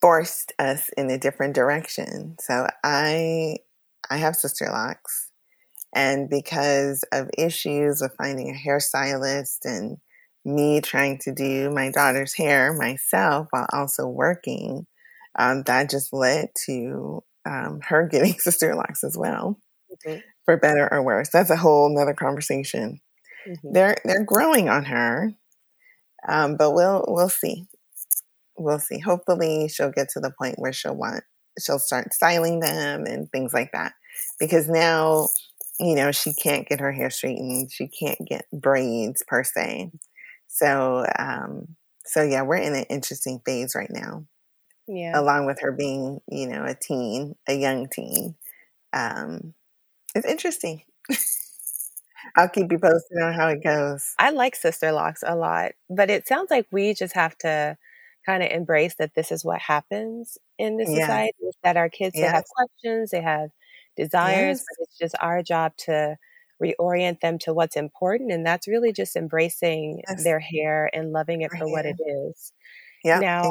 forced 0.00 0.52
us 0.58 0.90
in 0.96 1.10
a 1.10 1.18
different 1.18 1.54
direction. 1.54 2.36
So 2.38 2.66
I 2.82 3.56
I 4.10 4.18
have 4.18 4.34
Sisterlocks, 4.34 5.30
and 5.94 6.28
because 6.28 7.04
of 7.10 7.30
issues 7.38 8.02
with 8.02 8.14
finding 8.18 8.50
a 8.50 8.68
hairstylist 8.68 9.64
and 9.64 9.96
me 10.44 10.82
trying 10.82 11.18
to 11.20 11.32
do 11.32 11.70
my 11.70 11.90
daughter's 11.90 12.34
hair 12.34 12.74
myself 12.74 13.46
while 13.50 13.66
also 13.72 14.06
working, 14.06 14.86
um, 15.38 15.62
that 15.62 15.88
just 15.88 16.12
led 16.12 16.50
to 16.66 17.24
um, 17.46 17.80
her 17.82 18.08
getting 18.10 18.34
Sisterlocks 18.34 19.04
as 19.04 19.16
well, 19.16 19.58
mm-hmm. 20.06 20.20
for 20.44 20.56
better 20.56 20.88
or 20.92 21.02
worse. 21.02 21.30
That's 21.30 21.50
a 21.50 21.56
whole 21.56 21.94
nother 21.94 22.14
conversation. 22.14 23.00
Mm-hmm. 23.46 23.72
They're 23.72 23.96
they're 24.04 24.24
growing 24.24 24.68
on 24.68 24.84
her, 24.86 25.32
um, 26.28 26.56
but 26.56 26.72
we'll 26.72 27.04
we'll 27.08 27.28
see. 27.28 27.66
We'll 28.56 28.78
see. 28.78 28.98
Hopefully, 29.00 29.68
she'll 29.68 29.90
get 29.90 30.08
to 30.10 30.20
the 30.20 30.32
point 30.38 30.58
where 30.58 30.72
she'll 30.72 30.96
want 30.96 31.24
she'll 31.58 31.78
start 31.78 32.12
styling 32.12 32.60
them 32.60 33.04
and 33.06 33.30
things 33.30 33.52
like 33.52 33.72
that. 33.72 33.92
Because 34.38 34.68
now, 34.68 35.28
you 35.78 35.94
know, 35.94 36.12
she 36.12 36.32
can't 36.34 36.68
get 36.68 36.80
her 36.80 36.92
hair 36.92 37.10
straightened. 37.10 37.70
She 37.72 37.88
can't 37.88 38.18
get 38.26 38.46
braids 38.52 39.22
per 39.26 39.44
se. 39.44 39.90
So, 40.48 41.04
um, 41.18 41.76
so 42.04 42.22
yeah, 42.22 42.42
we're 42.42 42.56
in 42.56 42.74
an 42.74 42.84
interesting 42.84 43.40
phase 43.44 43.74
right 43.74 43.90
now. 43.90 44.24
Yeah. 44.88 45.20
along 45.20 45.46
with 45.46 45.60
her 45.60 45.72
being, 45.72 46.20
you 46.30 46.48
know, 46.48 46.64
a 46.64 46.74
teen, 46.74 47.36
a 47.48 47.54
young 47.54 47.88
teen. 47.88 48.36
Um, 48.92 49.54
it's 50.14 50.26
interesting. 50.26 50.84
I'll 52.36 52.48
keep 52.48 52.70
you 52.72 52.78
posted 52.78 53.18
on 53.22 53.34
how 53.34 53.48
it 53.48 53.62
goes. 53.62 54.18
I 54.18 54.30
like 54.30 54.54
Sisterlocks 54.54 55.22
a 55.26 55.34
lot, 55.36 55.72
but 55.90 56.10
it 56.10 56.26
sounds 56.28 56.50
like 56.50 56.66
we 56.70 56.94
just 56.94 57.14
have 57.14 57.36
to 57.38 57.76
kind 58.24 58.42
of 58.42 58.50
embrace 58.50 58.94
that 58.96 59.14
this 59.14 59.32
is 59.32 59.44
what 59.44 59.60
happens 59.60 60.38
in 60.58 60.76
this 60.76 60.92
Yeah. 60.92 60.94
society. 60.94 61.32
That 61.62 61.76
our 61.76 61.88
kids 61.88 62.18
they 62.20 62.28
have 62.28 62.44
questions, 62.48 63.10
they 63.10 63.20
have 63.22 63.50
desires, 63.96 64.58
Yes. 64.58 64.64
but 64.68 64.84
it's 64.84 64.98
just 64.98 65.14
our 65.20 65.42
job 65.42 65.76
to 65.78 66.16
reorient 66.62 67.20
them 67.20 67.38
to 67.40 67.52
what's 67.52 67.76
important, 67.76 68.30
and 68.32 68.46
that's 68.46 68.68
really 68.68 68.92
just 68.92 69.16
embracing 69.16 70.02
Yes. 70.08 70.24
their 70.24 70.38
hair 70.40 70.88
and 70.94 71.12
loving 71.12 71.42
it 71.42 71.52
for 71.52 71.68
what 71.68 71.84
it 71.86 71.96
is. 72.06 72.52
Yeah, 73.04 73.20
Now, 73.20 73.42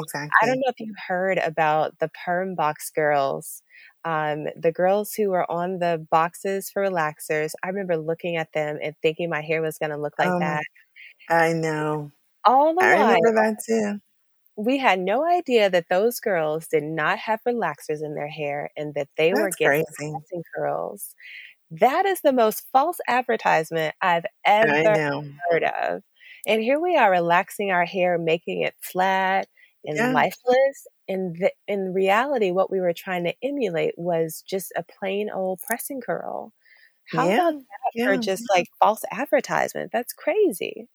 I 0.42 0.46
don't 0.46 0.56
know 0.58 0.68
if 0.68 0.80
you've 0.80 0.96
heard 1.08 1.38
about 1.38 1.98
the 2.00 2.10
perm 2.24 2.54
box 2.56 2.90
girls. 2.90 3.62
Um, 4.04 4.46
the 4.56 4.72
girls 4.72 5.14
who 5.14 5.30
were 5.30 5.50
on 5.50 5.78
the 5.78 6.06
boxes 6.10 6.70
for 6.70 6.82
relaxers. 6.84 7.52
I 7.62 7.68
remember 7.68 7.96
looking 7.96 8.36
at 8.36 8.52
them 8.52 8.78
and 8.82 8.94
thinking 9.02 9.30
my 9.30 9.40
hair 9.42 9.62
was 9.62 9.78
going 9.78 9.90
to 9.90 9.96
look 9.98 10.14
like 10.18 10.34
my, 10.38 10.40
that. 10.40 10.64
I 11.28 11.52
know. 11.52 12.12
All 12.44 12.74
the 12.74 12.82
I 12.82 12.86
while, 12.86 13.16
remember 13.20 13.32
that 13.32 13.58
too. 13.66 14.00
we 14.56 14.78
had 14.78 15.00
no 15.00 15.24
idea 15.26 15.68
that 15.70 15.86
those 15.90 16.20
girls 16.20 16.68
did 16.68 16.84
not 16.84 17.18
have 17.18 17.40
relaxers 17.46 18.02
in 18.04 18.14
their 18.14 18.28
hair 18.28 18.70
and 18.76 18.94
that 18.94 19.08
they 19.16 19.34
were 19.34 19.50
That's 19.50 19.56
getting 19.56 19.84
crazy. 19.96 20.44
curls. 20.56 21.14
That 21.70 22.06
is 22.06 22.20
the 22.22 22.32
most 22.32 22.64
false 22.72 22.98
advertisement 23.08 23.94
I've 24.02 24.26
ever 24.46 25.00
heard 25.50 25.64
of. 25.64 26.02
And 26.46 26.62
here 26.62 26.80
we 26.80 26.96
are 26.96 27.10
relaxing 27.10 27.70
our 27.70 27.84
hair, 27.86 28.18
making 28.18 28.62
it 28.62 28.74
flat 28.82 29.48
and 29.84 30.00
Yeah. 30.00 30.12
lifeless. 30.12 30.86
And 31.08 31.36
the, 31.36 31.52
in 31.68 31.92
reality, 31.94 32.50
what 32.50 32.70
we 32.70 32.80
were 32.80 32.92
trying 32.94 33.24
to 33.24 33.34
emulate 33.42 33.94
was 33.98 34.42
just 34.48 34.72
a 34.76 34.84
plain 34.84 35.30
old 35.30 35.60
pressing 35.66 36.00
curl. 36.00 36.52
How 37.06 37.26
Yeah. 37.26 37.30
about 37.30 37.54
that 37.84 37.92
for 38.04 38.18
just 38.18 38.44
like 38.54 38.68
false 38.80 39.04
advertisement? 39.12 39.90
That's 39.92 40.12
crazy. 40.14 40.88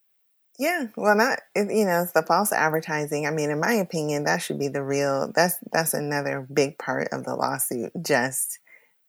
Yeah. 0.58 0.88
Well, 0.98 1.16
not 1.16 1.40
you 1.56 1.86
know, 1.86 2.02
it's 2.04 2.12
the 2.12 2.24
false 2.24 2.52
advertising. 2.52 3.26
I 3.26 3.32
mean, 3.32 3.50
in 3.50 3.60
my 3.60 3.74
opinion, 3.74 4.26
that 4.26 4.42
should 4.42 4.60
be 4.60 4.68
the 4.68 4.84
real. 4.84 5.32
That's 5.34 5.56
that's 5.72 5.94
another 5.94 6.46
big 6.54 6.78
part 6.78 7.10
of 7.12 7.24
the 7.24 7.36
lawsuit. 7.36 7.92
Just 8.02 8.60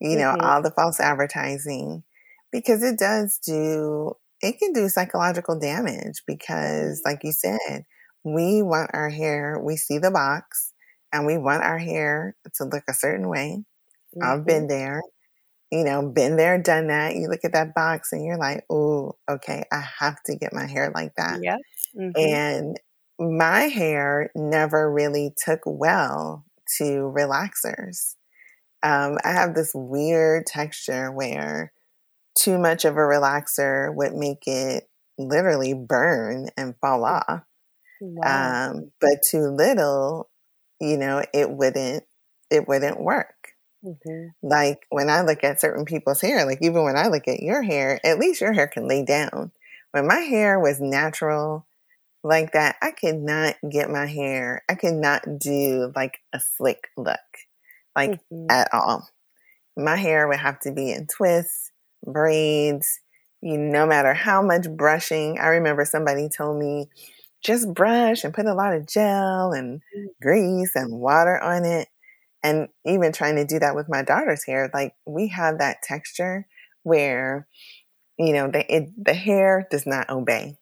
you 0.00 0.16
know, 0.16 0.36
hmm 0.36 0.40
all 0.40 0.62
the 0.62 0.70
false 0.70 1.00
advertising 1.00 2.04
because 2.52 2.82
it 2.82 2.98
does 2.98 3.38
do. 3.38 4.14
It 4.40 4.58
can 4.58 4.72
do 4.72 4.88
psychological 4.88 5.58
damage 5.58 6.22
because, 6.26 7.02
like 7.04 7.20
you 7.24 7.32
said, 7.32 7.84
we 8.24 8.62
want 8.62 8.90
our 8.94 9.10
hair. 9.10 9.60
We 9.62 9.76
see 9.76 9.98
the 9.98 10.10
box, 10.10 10.72
and 11.12 11.26
we 11.26 11.38
want 11.38 11.62
our 11.64 11.78
hair 11.78 12.36
to 12.54 12.64
look 12.64 12.84
a 12.88 12.94
certain 12.94 13.28
way. 13.28 13.64
I've 14.22 14.46
hmm 14.46 14.46
been 14.46 14.68
there. 14.68 15.02
you 15.72 15.84
know, 15.84 16.08
been 16.10 16.36
there, 16.36 16.60
done 16.62 16.88
that. 16.88 17.16
You 17.16 17.28
look 17.28 17.44
at 17.44 17.52
that 17.52 17.74
box 17.74 18.12
and 18.12 18.24
you're 18.24 18.38
like, 18.38 18.64
oh, 18.70 19.18
okay, 19.30 19.64
I 19.72 19.80
have 20.00 20.22
to 20.24 20.36
get 20.36 20.52
my 20.52 20.66
hair 20.66 20.92
like 20.94 21.14
that. 21.16 21.40
Yep. 21.42 21.60
hmm 21.94 22.10
And 22.16 22.78
my 23.18 23.62
hair 23.62 24.30
never 24.34 24.92
really 24.92 25.34
took 25.44 25.60
well 25.66 26.44
to 26.78 26.84
relaxers. 27.16 28.16
Um, 28.82 29.18
I 29.24 29.32
have 29.32 29.54
this 29.54 29.72
weird 29.74 30.46
texture 30.46 31.12
where 31.12 31.72
too 32.36 32.58
much 32.58 32.84
of 32.84 32.94
a 32.94 33.00
relaxer 33.00 33.94
would 33.94 34.14
make 34.14 34.46
it 34.46 34.88
literally 35.18 35.74
burn 35.74 36.48
and 36.56 36.76
fall 36.80 37.04
off. 37.04 37.42
Wow. 38.00 38.58
Um, 38.66 38.92
but 39.00 39.22
too 39.28 39.48
little, 39.48 40.30
you 40.80 40.98
know, 40.98 41.24
it 41.34 41.50
wouldn't, 41.50 42.04
it 42.50 42.68
wouldn't 42.68 43.00
work 43.00 43.54
hmm 43.82 44.32
like 44.42 44.86
when 44.90 45.10
I 45.10 45.20
look 45.22 45.44
at 45.44 45.60
certain 45.60 45.84
people's 45.84 46.20
hair, 46.20 46.46
like 46.46 46.58
even 46.62 46.82
when 46.84 46.96
I 46.96 47.08
look 47.08 47.28
at 47.28 47.40
your 47.42 47.62
hair, 47.62 48.00
at 48.04 48.18
least 48.18 48.40
your 48.40 48.52
hair 48.52 48.68
can 48.68 48.88
lay 48.88 49.04
down. 49.04 49.52
When 49.92 50.06
my 50.06 50.20
hair 50.20 50.58
was 50.58 50.80
natural 50.80 51.66
like 52.24 52.52
that, 52.52 52.76
I 52.82 52.92
could 52.92 53.16
not 53.16 53.56
get 53.70 53.90
my 53.90 54.06
hair, 54.06 54.64
I 54.68 54.76
could 54.76 54.94
not 54.94 55.24
do 55.38 55.92
like 55.96 56.20
a 56.32 56.40
slick 56.40 56.88
look, 56.96 57.20
like 57.96 58.20
hmm 58.30 58.50
at 58.50 58.68
all. 58.74 59.08
My 59.76 59.96
hair 59.96 60.28
would 60.28 60.40
have 60.40 60.60
to 60.60 60.72
be 60.72 60.92
in 60.92 61.06
twists, 61.06 61.69
braids, 62.06 63.00
you 63.42 63.58
no 63.58 63.86
matter 63.86 64.14
how 64.14 64.42
much 64.42 64.68
brushing. 64.70 65.38
I 65.38 65.48
remember 65.48 65.84
somebody 65.84 66.28
told 66.28 66.58
me 66.58 66.88
just 67.42 67.72
brush 67.74 68.24
and 68.24 68.34
put 68.34 68.46
a 68.46 68.54
lot 68.54 68.74
of 68.74 68.86
gel 68.88 69.52
and 69.52 69.80
grease 70.22 70.72
and 70.76 70.92
water 71.00 71.38
on 71.42 71.64
it. 71.64 71.88
And 72.42 72.68
even 72.86 73.12
trying 73.12 73.36
to 73.36 73.44
do 73.46 73.58
that 73.60 73.74
with 73.76 73.88
my 73.88 74.02
daughter's 74.02 74.44
hair 74.44 74.70
like 74.74 74.94
we 75.06 75.28
have 75.28 75.58
that 75.58 75.82
texture 75.82 76.46
where 76.84 77.46
you 78.18 78.32
know 78.32 78.48
the 78.50 78.64
it, 78.74 78.90
the 79.04 79.14
hair 79.14 79.66
does 79.70 79.86
not 79.86 80.10
obey. 80.10 80.56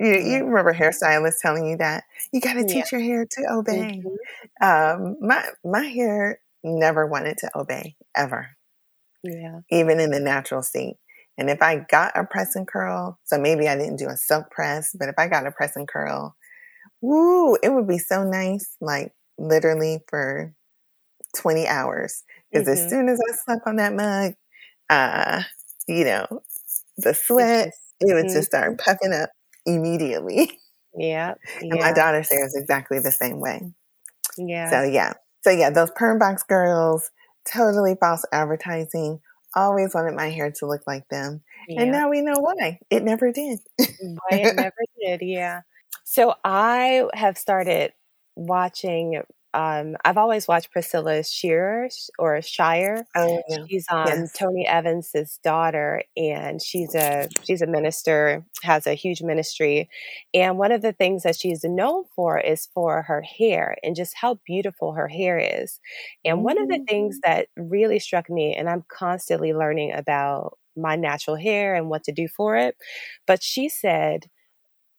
You, 0.00 0.08
Yeah. 0.18 0.38
you 0.38 0.44
remember 0.46 0.74
hairstylists 0.74 1.40
telling 1.42 1.66
you 1.68 1.76
that? 1.78 2.04
You 2.32 2.40
got 2.40 2.54
to 2.54 2.64
Yeah. 2.64 2.64
teach 2.64 2.92
your 2.92 3.00
hair 3.02 3.26
to 3.30 3.42
obey. 3.52 3.88
Hmm 3.88 4.16
um 4.62 5.16
my 5.20 5.44
my 5.64 5.82
hair 5.84 6.40
never 6.64 7.06
wanted 7.06 7.38
to 7.38 7.50
obey 7.58 7.96
ever 8.16 8.50
Yeah. 9.22 9.60
even 9.70 10.00
in 10.00 10.10
the 10.10 10.20
natural 10.20 10.62
state 10.62 10.96
and 11.38 11.50
if 11.50 11.62
i 11.62 11.76
got 11.90 12.16
a 12.16 12.24
press 12.24 12.54
and 12.56 12.68
curl 12.68 13.18
so 13.24 13.38
maybe 13.38 13.68
i 13.68 13.76
didn't 13.76 13.96
do 13.98 14.08
a 14.08 14.16
silk 14.16 14.50
press 14.50 14.94
but 14.98 15.08
if 15.08 15.14
i 15.18 15.28
got 15.28 15.46
a 15.46 15.52
press 15.52 15.76
and 15.76 15.88
curl 15.88 16.34
woo 17.02 17.56
it 17.62 17.72
would 17.72 17.88
be 17.88 17.98
so 17.98 18.24
nice 18.24 18.76
like 18.80 19.12
literally 19.38 20.00
for 20.08 20.54
20 21.36 21.66
hours 21.68 22.24
because 22.52 22.68
as 22.68 22.86
hmm 22.86 22.88
soon 22.88 23.08
as 23.08 23.20
I 23.20 23.32
slept 23.44 23.62
on 23.66 23.76
that 23.76 23.94
mug, 23.94 24.34
uh, 24.90 25.42
you 25.88 26.04
know, 26.04 26.26
the 26.98 27.14
sweat, 27.14 27.70
just, 27.70 27.78
it 28.00 28.14
would 28.14 28.28
hmm 28.28 28.32
just 28.32 28.48
start 28.48 28.78
puffing 28.78 29.12
up 29.12 29.30
immediately. 29.66 30.60
yeah. 30.98 31.34
and 31.70 31.80
my 31.80 31.92
daughter 31.92 32.20
is 32.20 32.54
exactly 32.56 32.98
the 33.00 33.12
same 33.12 33.40
way. 33.40 33.60
Yeah. 34.36 34.68
So 34.70 34.82
yeah. 34.82 35.14
So 35.42 35.50
yeah, 35.50 35.70
those 35.70 35.90
perm 35.96 36.18
box 36.18 36.42
girls, 36.42 37.10
totally 37.50 37.96
false 37.98 38.24
advertising. 38.32 39.20
Always 39.54 39.94
wanted 39.94 40.14
my 40.14 40.30
hair 40.30 40.50
to 40.58 40.66
look 40.66 40.82
like 40.86 41.08
them. 41.08 41.42
And 41.68 41.92
now 41.92 42.08
we 42.08 42.22
know 42.22 42.38
why. 42.38 42.80
It 42.90 43.02
never 43.02 43.32
did. 43.32 43.60
Why 43.78 44.38
it 44.38 44.56
never 44.56 44.72
did. 45.00 45.20
Yeah. 45.22 45.62
So 46.04 46.34
I 46.44 47.08
have 47.14 47.36
started 47.36 47.92
watching. 48.34 49.22
Um, 49.54 49.96
I've 50.04 50.16
always 50.18 50.48
watched 50.48 50.70
Priscilla 50.72 51.22
Shirer 51.24 51.88
or 52.18 52.40
Shire. 52.42 53.06
oh 53.16 53.42
yeah. 53.48 53.66
She's 53.66 53.86
um, 53.90 54.28
Yes. 54.28 54.38
Tony 54.38 54.66
Evans's 54.66 55.38
daughter, 55.44 56.02
and 56.16 56.62
she's 56.62 56.94
a 56.94 57.28
she's 57.42 57.62
a 57.62 57.66
minister, 57.66 58.44
has 58.62 58.86
a 58.86 58.94
huge 58.94 59.22
ministry, 59.22 59.88
and 60.34 60.58
one 60.58 60.72
of 60.72 60.82
the 60.82 60.92
things 60.92 61.22
that 61.24 61.36
she's 61.36 61.64
known 61.64 62.04
for 62.16 62.38
is 62.40 62.68
for 62.74 63.02
her 63.02 63.22
hair 63.22 63.76
and 63.82 63.94
just 63.96 64.14
how 64.16 64.38
beautiful 64.46 64.92
her 64.94 65.08
hair 65.08 65.38
is. 65.38 65.80
And 66.24 66.44
one 66.44 66.58
of 66.58 66.68
the 66.68 66.80
things 66.88 67.18
Mhm. 67.18 67.22
that 67.24 67.48
really 67.56 67.98
struck 67.98 68.30
me, 68.30 68.54
and 68.56 68.68
I'm 68.68 68.84
constantly 68.88 69.52
learning 69.52 69.92
about 69.92 70.58
my 70.76 70.96
natural 70.96 71.36
hair 71.36 71.74
and 71.74 71.90
what 71.90 72.04
to 72.04 72.12
do 72.12 72.28
for 72.28 72.56
it, 72.56 72.76
but 73.26 73.42
she 73.42 73.68
said 73.68 74.26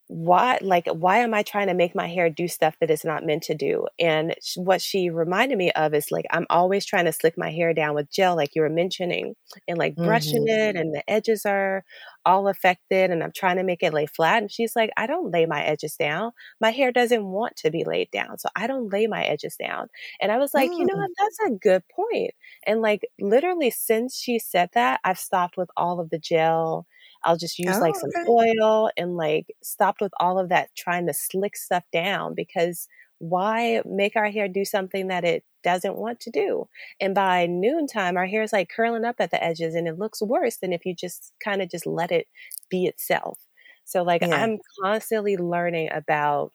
why 0.08 0.60
like 0.62 0.88
why 0.88 1.20
am 1.20 1.34
i 1.34 1.42
trying 1.42 1.68
to 1.68 1.74
make 1.74 1.96
my 1.96 2.08
hair 2.08 2.30
do 2.30 2.48
stuff 2.48 2.76
that 2.80 2.92
it's 2.92 3.06
not 3.06 3.26
meant 3.26 3.44
to 3.44 3.56
do? 3.56 3.86
And 4.00 4.36
sh- 4.44 4.58
what 4.58 4.82
she 4.82 5.10
reminded 5.10 5.58
me 5.58 5.72
of 5.72 5.94
is 5.94 6.12
like 6.12 6.26
i'm 6.32 6.46
always 6.50 6.86
trying 6.86 7.06
to 7.06 7.14
slick 7.14 7.38
my 7.38 7.50
hair 7.52 7.74
down 7.74 7.96
with 7.96 8.12
gel 8.12 8.36
like 8.36 8.52
you 8.56 8.62
were 8.62 8.70
mentioning 8.70 9.36
and 9.68 9.78
like 9.78 9.96
brushing 10.02 10.44
Mhm. 10.44 10.48
it 10.48 10.76
and 10.76 10.94
the 10.94 11.04
edges 11.10 11.46
are 11.46 11.84
all 12.26 12.48
affected 12.48 13.12
and 13.12 13.24
i'm 13.24 13.32
trying 13.32 13.58
to 13.58 13.64
make 13.64 13.82
it 13.84 13.94
lay 13.94 14.06
flat 14.06 14.42
and 14.42 14.52
she's 14.52 14.76
like 14.76 14.92
i 14.98 15.08
don't 15.08 15.32
lay 15.32 15.46
my 15.46 15.64
edges 15.64 15.96
down. 15.96 16.32
My 16.62 16.72
hair 16.72 16.92
doesn't 16.92 17.26
want 17.26 17.56
to 17.58 17.72
be 17.72 17.84
laid 17.84 18.12
down 18.12 18.38
so 18.40 18.50
i 18.56 18.68
don't 18.68 18.92
lay 18.92 19.08
my 19.08 19.24
edges 19.24 19.56
down. 19.58 19.88
And 20.22 20.32
i 20.32 20.38
was 20.38 20.54
like 20.54 20.74
you 20.78 20.86
know 20.86 20.94
Mm. 20.94 21.08
what? 21.08 21.12
That's 21.20 21.52
a 21.52 21.56
good 21.58 21.84
point. 21.96 22.32
And 22.66 22.82
like 22.82 23.02
literally 23.20 23.72
since 23.72 24.18
she 24.18 24.40
said 24.40 24.70
that 24.74 25.00
i've 25.04 25.20
stopped 25.20 25.58
with 25.58 25.70
all 25.78 26.00
of 26.00 26.10
the 26.10 26.20
gel 26.20 26.86
I'll 27.24 27.38
just 27.38 27.60
use 27.60 27.80
like 27.82 27.96
Oh, 27.96 28.02
some 28.02 28.12
okay. 28.16 28.28
oil 28.28 28.92
and 28.98 29.16
like 29.18 29.56
stopped 29.64 30.02
with 30.02 30.14
all 30.20 30.40
of 30.40 30.50
that 30.50 30.70
trying 30.76 31.08
to 31.08 31.14
slick 31.14 31.56
stuff 31.58 31.84
down 31.92 32.36
because 32.36 32.88
why 33.20 33.82
make 33.86 34.16
our 34.16 34.30
hair 34.30 34.48
do 34.48 34.66
something 34.66 35.08
that 35.08 35.24
it 35.24 35.46
doesn't 35.64 35.96
want 35.98 36.20
to 36.22 36.32
do? 36.32 36.68
And 37.00 37.16
by 37.16 37.46
noontime, 37.48 38.18
our 38.18 38.26
hair 38.28 38.44
is 38.44 38.54
like 38.54 38.70
curling 38.70 39.06
up 39.06 39.16
at 39.20 39.32
the 39.32 39.44
edges 39.44 39.76
and 39.76 39.88
it 39.88 39.98
looks 40.00 40.22
worse 40.22 40.58
than 40.58 40.74
if 40.74 40.86
you 40.86 40.94
just 40.96 41.34
kind 41.44 41.62
of 41.62 41.70
just 41.70 41.86
let 41.86 42.12
it 42.12 42.28
be 42.70 42.86
itself. 42.86 43.40
So 43.86 44.04
like 44.04 44.22
Yeah. 44.22 44.30
I'm 44.32 44.58
constantly 44.82 45.38
learning 45.38 45.90
about 45.92 46.54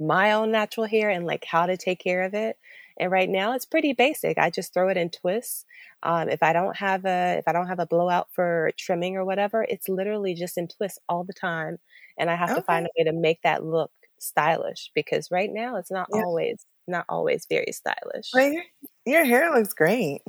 my 0.00 0.32
own 0.32 0.50
natural 0.52 0.86
hair 0.86 1.10
and 1.10 1.26
like 1.26 1.44
how 1.44 1.66
to 1.66 1.76
take 1.76 1.98
care 2.00 2.22
of 2.22 2.34
it. 2.34 2.56
And 3.00 3.10
right 3.10 3.28
now 3.28 3.52
it's 3.54 3.66
pretty 3.66 3.92
basic. 3.92 4.38
I 4.38 4.50
just 4.50 4.72
throw 4.74 4.88
it 4.88 4.96
in 4.96 5.10
twists. 5.10 5.64
Um, 6.02 6.28
if 6.28 6.42
I 6.42 6.52
don't 6.52 6.76
have 6.76 7.04
a 7.04 7.36
if 7.38 7.48
I 7.48 7.52
don't 7.52 7.68
have 7.68 7.78
a 7.80 7.86
blowout 7.86 8.28
for 8.32 8.70
trimming 8.78 9.16
or 9.16 9.24
whatever, 9.24 9.64
it's 9.68 9.88
literally 9.88 10.34
just 10.34 10.58
in 10.58 10.68
twists 10.68 10.98
all 11.08 11.24
the 11.24 11.32
time. 11.34 11.78
And 12.18 12.30
I 12.30 12.36
have 12.36 12.52
to 12.54 12.62
find 12.62 12.86
a 12.86 12.90
way 12.98 13.04
to 13.04 13.12
make 13.12 13.42
that 13.42 13.64
look 13.64 13.92
stylish 14.20 14.90
because 14.94 15.30
right 15.30 15.50
now 15.52 15.76
it's 15.76 15.90
not 15.90 16.08
Yeah. 16.08 16.22
always 16.22 16.66
not 16.88 17.04
always 17.08 17.46
very 17.48 17.72
stylish. 17.72 18.32
Well, 18.32 18.50
your, 18.50 18.64
your 19.06 19.24
hair 19.24 19.54
looks 19.54 19.72
great. 19.74 20.22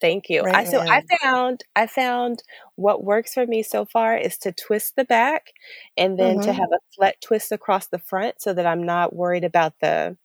Thank 0.00 0.30
you. 0.30 0.44
Right 0.44 0.54
I 0.54 0.64
so 0.64 0.80
I 0.88 1.02
found 1.22 1.64
I 1.74 1.86
found 1.88 2.42
what 2.76 3.02
works 3.04 3.34
for 3.34 3.46
me 3.46 3.62
so 3.64 3.84
far 3.84 4.16
is 4.16 4.38
to 4.38 4.52
twist 4.52 4.94
the 4.96 5.04
back 5.04 5.48
and 5.96 6.18
then 6.18 6.38
to 6.40 6.52
hmm 6.52 6.60
have 6.60 6.70
a 6.72 6.78
flat 6.94 7.16
twist 7.20 7.50
across 7.50 7.88
the 7.88 7.98
front 7.98 8.40
so 8.40 8.54
that 8.54 8.66
I'm 8.66 8.84
not 8.84 9.14
worried 9.16 9.42
about 9.44 9.74
the 9.80 10.16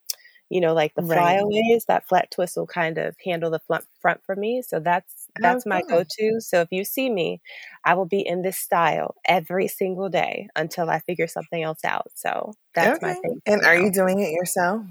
you 0.54 0.62
know 0.62 0.74
like 0.74 0.96
the 0.96 1.02
Right. 1.02 1.38
flyaways. 1.42 1.86
That 1.88 2.08
flat 2.08 2.32
twist 2.32 2.58
will 2.58 2.68
kind 2.68 2.98
of 3.00 3.16
handle 3.26 3.52
the 3.52 3.60
front 3.68 3.86
front 4.02 4.22
for 4.26 4.36
me. 4.36 4.62
So 4.64 4.80
that's 4.80 5.30
Oh, 5.44 5.44
that's 5.44 5.66
my 5.66 5.84
go-to. 5.90 6.40
So 6.42 6.62
if 6.62 6.70
you 6.72 6.86
see 6.86 7.10
me, 7.10 7.42
I 7.86 7.96
will 7.96 8.06
be 8.08 8.22
in 8.22 8.42
this 8.44 8.58
style 8.60 9.16
every 9.26 9.68
single 9.68 10.10
day 10.10 10.50
until 10.56 10.90
I 10.90 11.00
figure 11.00 11.28
something 11.28 11.64
else 11.64 11.84
out. 11.86 12.08
So 12.16 12.54
that's 12.76 13.02
my 13.02 13.16
thing 13.16 13.42
And 13.46 13.62
are 13.64 13.76
you 13.76 13.92
doing 13.92 14.20
it 14.20 14.32
yourself? 14.32 14.86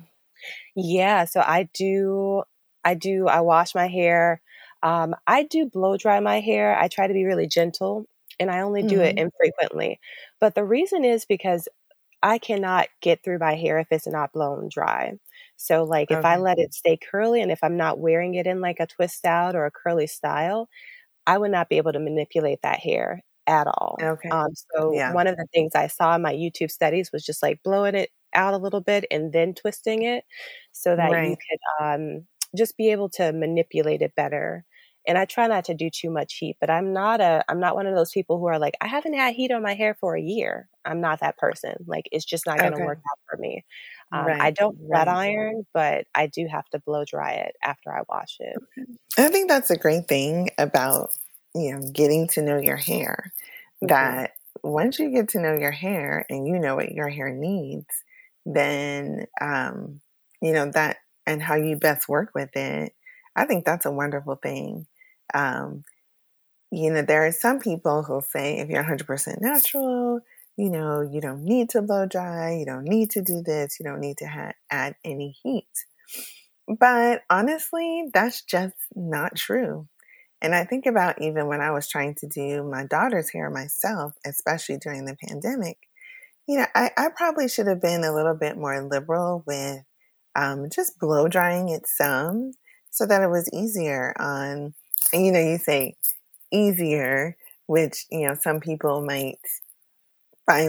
Yeah, 0.75 1.25
so 1.25 1.41
I 1.41 1.69
do 1.75 2.43
I 2.85 2.95
do 2.95 3.29
I 3.29 3.41
wash 3.41 3.75
my 3.75 3.89
hair. 3.89 4.41
Um, 4.83 5.15
I 5.27 5.45
do 5.45 5.67
blow 5.67 5.97
dry 5.97 6.21
my 6.21 6.41
hair. 6.41 6.77
I 6.79 6.89
try 6.89 7.07
to 7.07 7.15
be 7.15 7.25
really 7.25 7.47
gentle 7.47 8.07
and 8.41 8.51
I 8.51 8.61
only 8.63 8.83
do 8.83 9.01
it 9.01 9.15
hmm 9.15 9.17
infrequently. 9.17 10.01
But 10.41 10.55
the 10.55 10.65
reason 10.65 11.05
is 11.05 11.25
because 11.25 11.69
I 12.23 12.39
cannot 12.39 12.89
get 13.03 13.23
through 13.25 13.39
my 13.41 13.55
hair 13.57 13.79
if 13.81 13.89
it's 13.93 14.07
not 14.09 14.33
blown 14.33 14.69
dry. 14.73 15.15
So 15.63 15.85
like 15.85 16.11
if 16.11 16.25
I 16.25 16.37
let 16.39 16.59
it 16.59 16.75
stay 16.75 16.97
curly 16.99 17.41
and 17.43 17.51
if 17.53 17.61
I'm 17.63 17.77
not 17.77 17.99
wearing 18.01 18.35
it 18.35 18.47
in 18.47 18.61
like 18.61 18.81
a 18.81 18.87
twist 18.87 19.25
out 19.27 19.55
or 19.57 19.67
a 19.67 19.71
curly 19.71 20.07
style, 20.07 20.69
I 21.27 21.39
would 21.39 21.51
not 21.53 21.69
be 21.69 21.77
able 21.79 21.93
to 21.93 22.01
manipulate 22.01 22.61
that 22.63 22.81
hair 22.81 23.23
at 23.47 23.67
all. 23.67 24.03
Okay. 24.03 24.33
Um, 24.33 24.49
so 24.75 25.03
Yeah. 25.03 25.07
one 25.07 25.27
of 25.27 25.37
the 25.37 25.47
things 25.55 25.73
I 25.75 25.87
saw 25.89 26.15
in 26.17 26.23
my 26.23 26.35
YouTube 26.35 26.71
studies 26.71 27.11
was 27.13 27.25
just 27.25 27.43
like 27.43 27.63
blowing 27.63 27.95
it 27.95 28.11
out 28.35 28.55
a 28.55 28.59
little 28.59 28.81
bit 28.81 29.05
and 29.11 29.33
then 29.33 29.55
twisting 29.55 30.03
it 30.05 30.25
so 30.73 30.97
that 30.97 31.19
you 31.19 31.37
Right. 31.37 31.43
could 31.49 31.85
um, 31.85 32.27
just 32.57 32.77
be 32.77 32.91
able 32.91 33.09
to 33.11 33.33
manipulate 33.33 34.03
it 34.03 34.15
better. 34.17 34.65
And 35.07 35.19
I 35.19 35.25
try 35.25 35.49
not 35.49 35.65
to 35.67 35.75
do 35.75 35.91
too 35.91 36.11
much 36.11 36.35
heat, 36.35 36.57
but 36.61 36.71
I'm 36.71 36.93
not 36.93 37.21
a 37.21 37.45
I'm 37.49 37.59
not 37.59 37.75
one 37.75 37.87
of 37.89 37.95
those 37.97 38.13
people 38.13 38.39
who 38.39 38.47
are 38.47 38.59
like 38.59 38.75
I 38.81 38.87
haven't 38.87 39.15
had 39.15 39.35
heat 39.35 39.51
on 39.51 39.63
my 39.63 39.75
hair 39.75 39.95
for 39.99 40.17
a 40.17 40.23
year. 40.23 40.69
I'm 40.85 41.01
not 41.01 41.21
that 41.21 41.39
person. 41.39 41.75
Like 41.87 42.09
it's 42.13 42.25
just 42.25 42.47
not 42.47 42.63
going 42.63 42.73
to 42.73 42.79
Okay. 42.79 42.85
work 42.85 42.99
out 43.11 43.19
for 43.29 43.37
me. 43.41 43.65
Um, 44.13 44.35
I 44.41 44.51
don't 44.53 44.77
flat 44.91 45.09
Right. 45.09 45.09
iron, 45.09 45.67
but 45.75 46.07
I 46.15 46.27
do 46.27 46.47
have 46.47 46.67
to 46.71 46.81
blow 46.81 47.05
dry 47.05 47.33
it 47.35 47.57
after 47.65 47.93
I 47.97 48.03
wash 48.09 48.37
it. 48.41 48.61
I 49.19 49.29
think 49.29 49.49
that's 49.49 49.71
a 49.71 49.77
great 49.77 50.09
thing 50.09 50.51
about, 50.59 51.11
you 51.55 51.73
know, 51.77 51.91
getting 51.93 52.29
to 52.29 52.43
know 52.43 52.59
your 52.59 52.77
hair. 52.77 53.33
hmm 53.83 54.23
That 54.23 54.33
once 54.63 54.99
you 54.99 55.11
get 55.11 55.29
to 55.31 55.41
know 55.41 55.57
your 55.57 55.71
hair 55.73 56.25
and 56.31 56.47
you 56.47 56.59
know 56.59 56.77
what 56.77 56.93
your 56.93 57.09
hair 57.09 57.31
needs, 57.31 57.87
then, 58.47 59.27
um, 59.41 60.01
you 60.41 60.53
know, 60.53 60.71
that 60.73 60.99
and 61.27 61.43
how 61.43 61.57
you 61.57 61.77
best 61.77 62.09
work 62.09 62.31
with 62.35 62.57
it, 62.57 62.95
I 63.37 63.45
think 63.45 63.65
that's 63.65 63.87
a 63.87 63.91
wonderful 63.93 64.37
thing. 64.37 64.87
Um, 65.35 65.85
you 66.71 66.91
know, 66.93 67.03
there 67.03 67.27
are 67.27 67.33
some 67.33 67.61
people 67.61 68.03
who'll 68.03 68.21
say 68.23 68.59
if 68.59 68.69
you're 68.69 68.81
100% 68.81 69.41
natural, 69.41 70.21
you 70.57 70.71
know, 70.71 71.01
you 71.01 71.21
don't 71.21 71.45
need 71.45 71.71
to 71.71 71.83
blow 71.83 72.07
dry, 72.07 72.53
you 72.53 72.67
don't 72.67 72.85
need 72.85 73.11
to 73.11 73.23
do 73.23 73.43
this, 73.43 73.79
you 73.79 73.85
don't 73.85 74.01
need 74.01 74.19
to 74.19 74.27
ha- 74.27 74.53
add 74.71 74.95
any 75.05 75.37
heat. 75.43 75.69
But 76.69 77.23
honestly, 77.31 78.11
that's 78.13 78.43
just 78.43 78.77
not 78.95 79.37
true. 79.37 79.89
And 80.41 80.55
I 80.55 80.65
think 80.65 80.87
about 80.87 81.23
even 81.23 81.47
when 81.47 81.61
I 81.61 81.71
was 81.71 81.89
trying 81.89 82.17
to 82.17 82.27
do 82.27 82.65
my 82.65 82.85
daughter's 82.85 83.31
hair 83.31 83.49
myself, 83.49 84.15
especially 84.27 84.77
during 84.77 85.05
the 85.05 85.17
pandemic, 85.29 85.79
you 86.49 86.59
know, 86.59 86.67
I, 86.75 86.91
I 86.97 87.09
probably 87.17 87.49
should 87.49 87.69
have 87.69 87.81
been 87.81 88.03
a 88.03 88.13
little 88.13 88.35
bit 88.35 88.57
more 88.57 88.83
liberal 88.83 89.45
with 89.47 89.83
um, 90.35 90.69
just 90.71 90.99
blow 90.99 91.29
drying 91.29 91.69
it 91.69 91.87
some 91.87 92.53
so 92.91 93.07
that 93.07 93.23
it 93.23 93.29
was 93.29 93.49
easier 93.53 94.13
on, 94.19 94.75
and 95.13 95.27
you 95.27 95.33
know, 95.33 95.41
you 95.41 95.59
say 95.59 95.97
easier, 96.51 97.37
which, 97.67 98.07
you 98.11 98.27
know, 98.27 98.35
some 98.35 98.61
people 98.61 99.03
might 99.03 99.39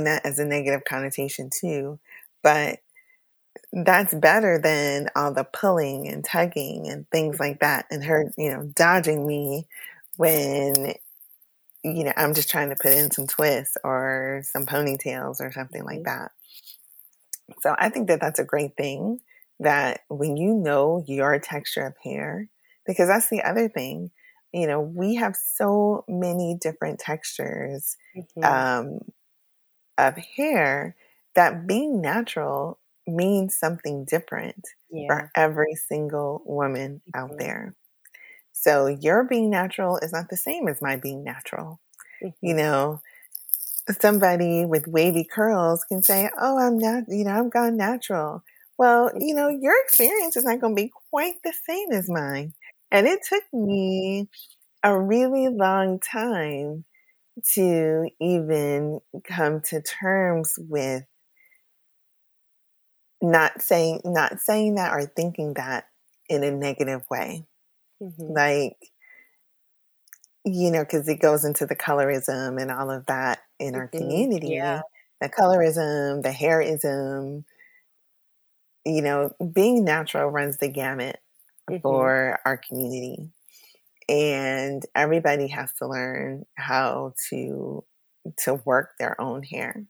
that 0.06 0.26
as 0.26 0.40
a 0.40 0.46
negative 0.46 0.84
connotation 0.86 1.50
too. 1.50 2.00
But 2.44 2.80
that's 3.72 4.14
better 4.14 4.60
than 4.60 5.10
all 5.16 5.34
the 5.34 5.44
pulling 5.44 6.08
and 6.08 6.24
tugging 6.24 6.88
and 6.90 7.10
things 7.10 7.40
like 7.40 7.60
that 7.60 7.86
and 7.92 8.04
her 8.04 8.32
you 8.38 8.50
know 8.52 8.64
dodging 8.76 9.26
me 9.28 9.68
when 10.18 10.94
you 11.84 12.04
know 12.04 12.14
i'm 12.18 12.34
just 12.34 12.50
trying 12.50 12.70
to 12.70 12.76
put 12.76 12.94
in 12.94 13.12
some 13.12 13.28
twists 13.28 13.78
or 13.84 14.42
some 14.46 14.66
ponytails 14.66 15.40
or 15.42 15.52
something 15.52 15.84
like 15.84 16.00
Mhm. 16.00 16.06
that 16.06 16.32
so 17.62 17.76
i 17.78 17.90
think 17.90 18.08
that 18.08 18.20
that's 18.20 18.40
a 18.40 18.44
great 18.44 18.76
thing 18.78 19.20
that 19.60 20.02
when 20.10 20.38
you 20.38 20.54
know 20.54 21.04
your 21.08 21.40
texture 21.40 21.86
of 21.86 21.94
hair 22.04 22.50
because 22.86 23.08
that's 23.08 23.30
the 23.30 23.42
other 23.44 23.70
thing 23.70 24.12
you 24.54 24.68
know 24.68 24.80
we 24.80 25.16
have 25.16 25.36
so 25.36 26.04
many 26.08 26.56
different 26.60 27.00
textures 27.00 27.98
hmm 28.14 28.44
um, 28.44 29.00
of 29.98 30.18
hair 30.18 30.96
that 31.36 31.68
being 31.68 32.02
natural 32.02 32.80
means 33.08 33.58
something 33.58 34.06
different 34.06 34.66
Yeah. 34.90 35.08
for 35.08 35.30
every 35.36 35.76
single 35.76 36.44
woman 36.46 37.02
out 37.14 37.32
hmm 37.32 37.40
there. 37.40 37.76
So 38.54 38.88
your 38.88 39.24
being 39.26 39.50
natural 39.50 39.98
is 40.00 40.14
not 40.14 40.30
the 40.30 40.38
same 40.38 40.68
as 40.68 40.82
my 40.82 40.98
being 40.98 41.24
natural. 41.24 41.80
You 42.42 42.54
hmm 42.54 42.56
know, 42.56 43.02
somebody 44.02 44.66
with 44.66 44.88
wavy 44.88 45.24
curls 45.24 45.84
can 45.86 46.02
say, 46.02 46.30
"Oh, 46.40 46.58
I'm 46.60 46.78
not, 46.78 47.04
you 47.08 47.24
know, 47.26 47.40
I've 47.46 47.52
gone 47.52 47.78
natural." 47.78 48.44
Well, 48.78 49.12
you 49.20 49.34
know, 49.36 49.50
your 49.50 49.76
experience 49.84 50.36
is 50.36 50.46
not 50.46 50.60
going 50.60 50.76
to 50.76 50.82
be 50.84 50.92
quite 51.12 51.36
the 51.44 51.54
same 51.54 51.92
as 51.92 52.10
mine. 52.10 52.54
And 52.92 53.08
it 53.08 53.22
took 53.28 53.44
me 53.54 54.30
a 54.84 55.00
really 55.00 55.50
long 55.50 56.00
time 56.00 56.86
to 57.54 58.10
even 58.20 59.00
come 59.24 59.62
to 59.62 59.82
terms 59.82 60.56
with 60.58 61.04
not 63.22 63.62
saying 63.62 64.02
not 64.04 64.40
saying 64.40 64.76
that 64.76 64.94
or 64.94 65.06
thinking 65.06 65.54
that 65.54 65.86
in 66.30 66.44
a 66.44 66.52
negative 66.52 67.04
way. 67.10 67.46
Hmm 68.00 68.34
like 68.34 68.78
you 70.46 70.72
know 70.72 70.84
because 70.84 71.08
it 71.08 71.22
goes 71.22 71.46
into 71.46 71.66
the 71.66 71.76
colorism 71.76 72.62
and 72.62 72.72
all 72.72 72.90
of 72.92 73.06
that 73.06 73.40
in 73.60 73.76
our 73.76 73.88
hmm 73.88 73.98
community 73.98 74.50
Yeah. 74.54 74.82
the 75.22 75.30
colorism 75.30 76.22
the 76.22 76.30
hairism. 76.32 77.46
You 78.86 79.02
know 79.02 79.32
being 79.54 79.84
natural 79.86 80.30
runs 80.30 80.58
the 80.58 80.68
gamut 80.68 81.20
hmm 81.70 81.82
for 81.82 82.40
our 82.46 82.58
community 82.58 83.32
and 84.10 84.84
everybody 84.96 85.48
has 85.48 85.72
to 85.74 85.88
learn 85.88 86.46
how 86.56 87.14
to 87.30 87.84
to 88.38 88.56
work 88.66 88.92
their 89.00 89.20
own 89.20 89.44
hair 89.44 89.86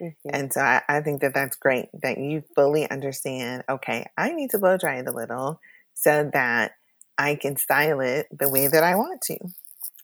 hmm 0.00 0.30
And 0.30 0.52
so 0.52 0.60
I, 0.60 0.82
I 0.88 1.00
think 1.00 1.20
that 1.22 1.34
that's 1.34 1.56
great 1.56 1.88
that 2.02 2.18
you 2.18 2.42
fully 2.54 2.88
understand, 2.90 3.64
okay, 3.68 4.06
I 4.16 4.30
need 4.32 4.50
to 4.50 4.58
blow 4.58 4.76
dry 4.76 4.96
it 4.98 5.08
a 5.08 5.12
little 5.12 5.60
so 5.94 6.28
that 6.32 6.72
I 7.16 7.34
can 7.34 7.56
style 7.56 8.00
it 8.00 8.26
the 8.30 8.48
way 8.48 8.68
that 8.68 8.84
I 8.84 8.94
want 8.94 9.22
to. 9.22 9.38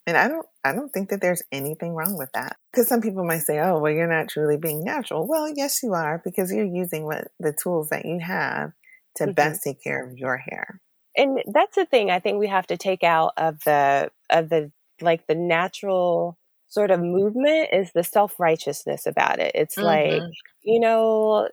And 0.07 0.17
I 0.17 0.29
don't 0.29 0.47
I 0.65 0.73
don't 0.75 0.93
think 0.93 1.11
that 1.11 1.21
there's 1.21 1.43
anything 1.53 1.95
wrong 1.95 2.17
with 2.19 2.33
that. 2.35 2.57
Because 2.73 2.89
some 2.89 3.01
people 3.01 3.25
might 3.25 3.41
say, 3.43 3.61
"Oh, 3.61 3.79
well 3.79 3.93
you're 3.93 4.07
not 4.09 4.29
truly 4.29 4.57
being 4.59 4.85
natural." 4.85 5.27
Well, 5.27 5.49
yes 5.55 5.83
you 5.83 5.95
are 5.95 6.21
because 6.25 6.53
you're 6.53 6.65
using 6.67 7.05
what 7.05 7.29
the 7.41 7.53
tools 7.53 7.91
that 7.91 8.05
you 8.07 8.21
have 8.21 8.73
to 9.17 9.27
hmm 9.27 9.29
best 9.29 9.63
take 9.65 9.83
care 9.83 10.05
of 10.07 10.19
your 10.19 10.37
hair. 10.39 10.81
And 11.17 11.43
that's 11.53 11.77
the 11.77 11.87
thing 11.87 12.11
I 12.11 12.19
think 12.21 12.39
we 12.39 12.49
have 12.49 12.67
to 12.69 12.77
take 12.77 13.03
out 13.05 13.33
of 13.37 13.61
the 13.65 14.11
of 14.31 14.49
the 14.49 14.73
like 15.01 15.27
the 15.27 15.35
natural 15.35 16.39
sort 16.69 16.91
of 16.91 17.01
movement 17.01 17.69
is 17.73 17.93
the 17.93 18.03
self-righteousness 18.03 19.07
about 19.07 19.39
it. 19.39 19.53
It's 19.55 19.81
like, 19.81 20.25
Mhm. 20.25 20.35
you 20.63 20.81
know, 20.81 21.49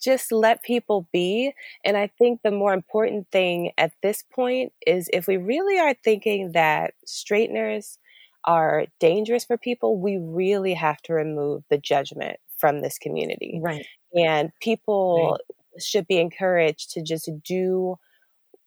just 0.00 0.32
let 0.32 0.62
people 0.62 1.08
be. 1.12 1.52
And 1.84 1.96
I 1.96 2.08
think 2.18 2.40
the 2.42 2.50
more 2.50 2.72
important 2.72 3.30
thing 3.30 3.72
at 3.78 3.92
this 4.02 4.22
point 4.22 4.72
is 4.86 5.08
if 5.12 5.26
we 5.26 5.36
really 5.36 5.78
are 5.78 5.94
thinking 6.04 6.52
that 6.52 6.94
straighteners 7.06 7.98
are 8.44 8.86
dangerous 9.00 9.44
for 9.44 9.56
people, 9.56 9.98
we 9.98 10.18
really 10.18 10.74
have 10.74 11.00
to 11.02 11.14
remove 11.14 11.64
the 11.70 11.78
judgment 11.78 12.38
from 12.56 12.80
this 12.80 12.98
community. 12.98 13.62
Right. 13.62 13.86
And 14.14 14.52
Right. 15.12 15.38
people 15.40 15.40
should 15.80 16.06
be 16.06 16.18
encouraged 16.18 16.92
to 16.92 17.02
just 17.02 17.28
do 17.42 17.96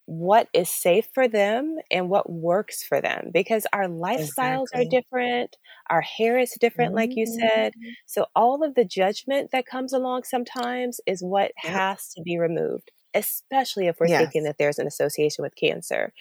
what 0.08 0.48
is 0.54 0.70
safe 0.70 1.08
for 1.14 1.28
them 1.28 1.76
and 1.90 2.08
what 2.10 2.30
works 2.32 2.82
for 2.82 3.00
them 3.00 3.30
because 3.32 3.66
our 3.72 3.86
lifestyles 3.88 4.68
are 4.74 4.84
different, 4.84 5.56
our 5.90 6.00
hair 6.02 6.38
is 6.38 6.52
different, 6.60 6.94
like 6.94 7.16
you 7.16 7.26
said. 7.26 7.74
Mhm. 7.74 7.96
So, 8.06 8.26
all 8.36 8.64
of 8.64 8.74
the 8.74 8.84
judgment 8.86 9.50
that 9.52 9.66
comes 9.66 9.92
along 9.92 10.24
sometimes 10.24 11.00
is 11.06 11.22
what 11.22 11.52
Yep. 11.62 11.82
has 11.82 12.12
to 12.14 12.22
be 12.22 12.38
removed, 12.38 12.90
especially 13.18 13.88
if 13.88 14.00
we're 14.00 14.08
Yes. 14.08 14.18
thinking 14.18 14.44
that 14.44 14.56
there's 14.58 14.78
an 14.78 14.86
association 14.86 15.42
with 15.42 15.56
cancer. 15.56 16.12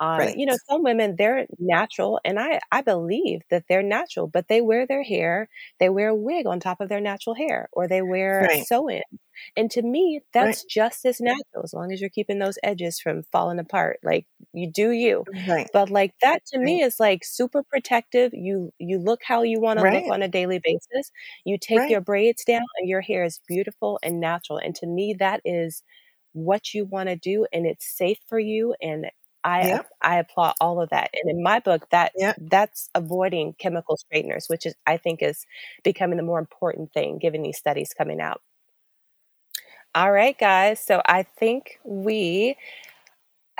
Um, 0.00 0.28
you 0.34 0.46
know, 0.46 0.56
some 0.68 0.82
women, 0.82 1.16
they're 1.16 1.46
natural, 1.58 2.20
and 2.24 2.38
I, 2.40 2.60
I 2.72 2.82
believe 2.82 3.42
that 3.50 3.64
they're 3.68 3.82
natural, 3.84 4.26
but 4.28 4.48
they 4.48 4.60
wear 4.60 4.86
their 4.86 5.04
hair, 5.04 5.48
they 5.80 5.88
wear 5.90 6.08
a 6.10 6.14
wig 6.16 6.46
on 6.46 6.60
top 6.60 6.80
of 6.80 6.88
their 6.88 7.00
natural 7.00 7.34
hair, 7.36 7.68
or 7.72 7.88
they 7.88 8.02
wear 8.02 8.48
Right. 8.48 8.66
sew 8.66 8.88
in. 8.88 9.02
And 9.56 9.70
to 9.72 9.82
me, 9.82 10.20
Right. 10.38 10.58
that's 10.58 10.64
just 10.64 11.04
as 11.04 11.20
natural 11.20 11.64
as 11.64 11.72
long 11.72 11.92
as 11.92 12.00
you're 12.00 12.10
keeping 12.10 12.38
those 12.38 12.58
edges 12.62 13.00
from 13.00 13.22
falling 13.32 13.58
apart. 13.58 13.98
Like 14.02 14.26
you 14.52 14.70
do 14.70 14.90
you. 14.92 15.26
Right. 15.26 15.70
But 15.72 15.90
like 15.90 16.12
that 16.22 16.44
to 16.52 16.58
me 16.58 16.82
is 16.82 17.00
like 17.00 17.24
super 17.24 17.62
protective. 17.62 18.32
You 18.34 18.72
you 18.78 18.98
look 18.98 19.20
how 19.24 19.42
you 19.42 19.60
want 19.60 19.78
to 19.78 19.84
look 19.84 20.04
on 20.08 20.22
a 20.22 20.28
daily 20.28 20.60
basis. 20.62 21.10
You 21.44 21.58
take 21.58 21.88
your 21.88 22.00
braids 22.02 22.44
down 22.44 22.62
and 22.78 22.88
your 22.88 23.00
hair 23.00 23.24
is 23.24 23.40
beautiful 23.48 23.98
and 24.02 24.20
natural. 24.20 24.58
And 24.58 24.74
to 24.76 24.86
me 24.86 25.14
that 25.18 25.40
is 25.44 25.82
what 26.32 26.74
you 26.74 26.84
want 26.84 27.08
to 27.08 27.16
do 27.16 27.46
and 27.52 27.66
it's 27.66 27.86
safe 27.96 28.18
for 28.28 28.38
you 28.38 28.74
and 28.82 29.06
I 29.44 29.68
Yep. 29.68 29.86
I 30.00 30.16
applaud 30.18 30.54
all 30.60 30.80
of 30.80 30.90
that. 30.90 31.10
And 31.14 31.30
in 31.30 31.42
my 31.42 31.60
book 31.60 31.88
that 31.90 32.12
Yep. 32.14 32.38
that's 32.38 32.90
avoiding 32.94 33.54
chemical 33.58 33.96
straighteners, 33.96 34.48
which 34.48 34.66
is 34.66 34.74
I 34.86 34.96
think 34.98 35.22
is 35.22 35.46
becoming 35.84 36.16
the 36.16 36.22
more 36.24 36.38
important 36.38 36.92
thing 36.92 37.18
given 37.18 37.42
these 37.42 37.58
studies 37.58 37.94
coming 37.96 38.20
out. 38.20 38.40
All 39.94 40.10
right, 40.12 40.38
guys. 40.38 40.80
So 40.80 41.02
I 41.06 41.22
think 41.22 41.78
we 41.84 42.56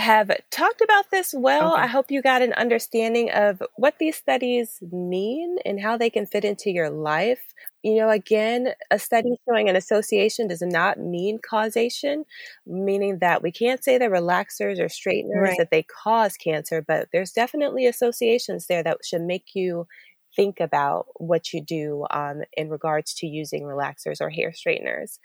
have 0.03 0.31
talked 0.51 0.81
about 0.83 1.11
this 1.11 1.35
well. 1.37 1.75
I 1.75 1.87
hope 1.87 2.11
you 2.11 2.23
got 2.23 2.43
an 2.43 2.53
understanding 2.55 3.31
of 3.31 3.63
what 3.77 3.95
these 3.99 4.17
studies 4.17 4.79
mean 4.93 5.59
and 5.65 5.81
how 5.81 5.97
they 5.97 6.11
can 6.11 6.27
fit 6.27 6.45
into 6.45 6.71
your 6.71 6.91
life. 6.91 7.43
You 7.83 7.97
know, 7.97 8.11
again, 8.11 8.75
a 8.91 8.99
study 8.99 9.31
showing 9.49 9.69
an 9.69 9.77
association 9.77 10.49
does 10.49 10.63
not 10.63 10.99
mean 10.99 11.39
causation, 11.49 12.25
meaning 12.67 13.19
that 13.21 13.43
we 13.43 13.53
can't 13.53 13.83
say 13.85 13.99
that 13.99 14.11
relaxers 14.11 14.79
or 14.81 14.89
straighteners 14.89 15.55
Right. 15.55 15.59
that 15.59 15.71
they 15.71 15.83
cause 15.85 16.37
cancer, 16.37 16.83
but 16.87 17.09
there's 17.13 17.33
definitely 17.33 17.87
associations 17.87 18.67
there 18.67 18.83
that 18.85 18.99
should 19.05 19.23
make 19.23 19.55
you 19.55 19.87
think 20.35 20.61
about 20.61 21.07
what 21.17 21.53
you 21.53 21.63
do 21.63 22.07
um, 22.11 22.43
in 22.55 22.71
regards 22.71 23.15
to 23.15 23.27
using 23.27 23.63
relaxers 23.65 24.21
or 24.21 24.31
hair 24.31 24.53
straighteners. 24.53 25.19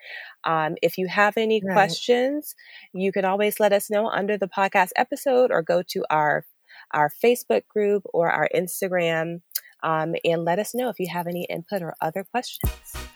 Um, 0.43 0.75
if 0.81 0.97
you 0.97 1.07
have 1.07 1.37
any 1.37 1.61
Right. 1.63 1.73
questions, 1.73 2.55
you 2.93 3.11
can 3.11 3.25
always 3.25 3.59
let 3.59 3.73
us 3.73 3.89
know 3.89 4.07
under 4.07 4.37
the 4.37 4.47
podcast 4.47 4.89
episode 4.95 5.51
or 5.51 5.61
go 5.61 5.81
to 5.89 6.05
our 6.09 6.45
our 6.93 7.11
Facebook 7.23 7.67
group 7.67 8.03
or 8.13 8.29
our 8.29 8.47
Instagram 8.55 9.41
um, 9.83 10.15
and 10.23 10.45
let 10.45 10.59
us 10.59 10.73
know 10.73 10.89
if 10.89 10.99
you 10.99 11.07
have 11.11 11.27
any 11.27 11.45
input 11.49 11.81
or 11.81 11.95
other 12.01 12.23
questions. 12.23 13.06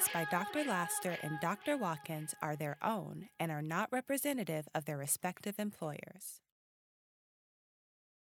Expressed 0.00 0.30
by 0.30 0.38
Dr. 0.38 0.64
Laster 0.64 1.16
and 1.22 1.38
Dr. 1.40 1.76
Watkins 1.76 2.34
are 2.40 2.56
their 2.56 2.78
own 2.82 3.28
and 3.38 3.52
are 3.52 3.60
not 3.60 3.92
representative 3.92 4.66
of 4.74 4.86
their 4.86 4.96
respective 4.96 5.58
employers. 5.58 6.40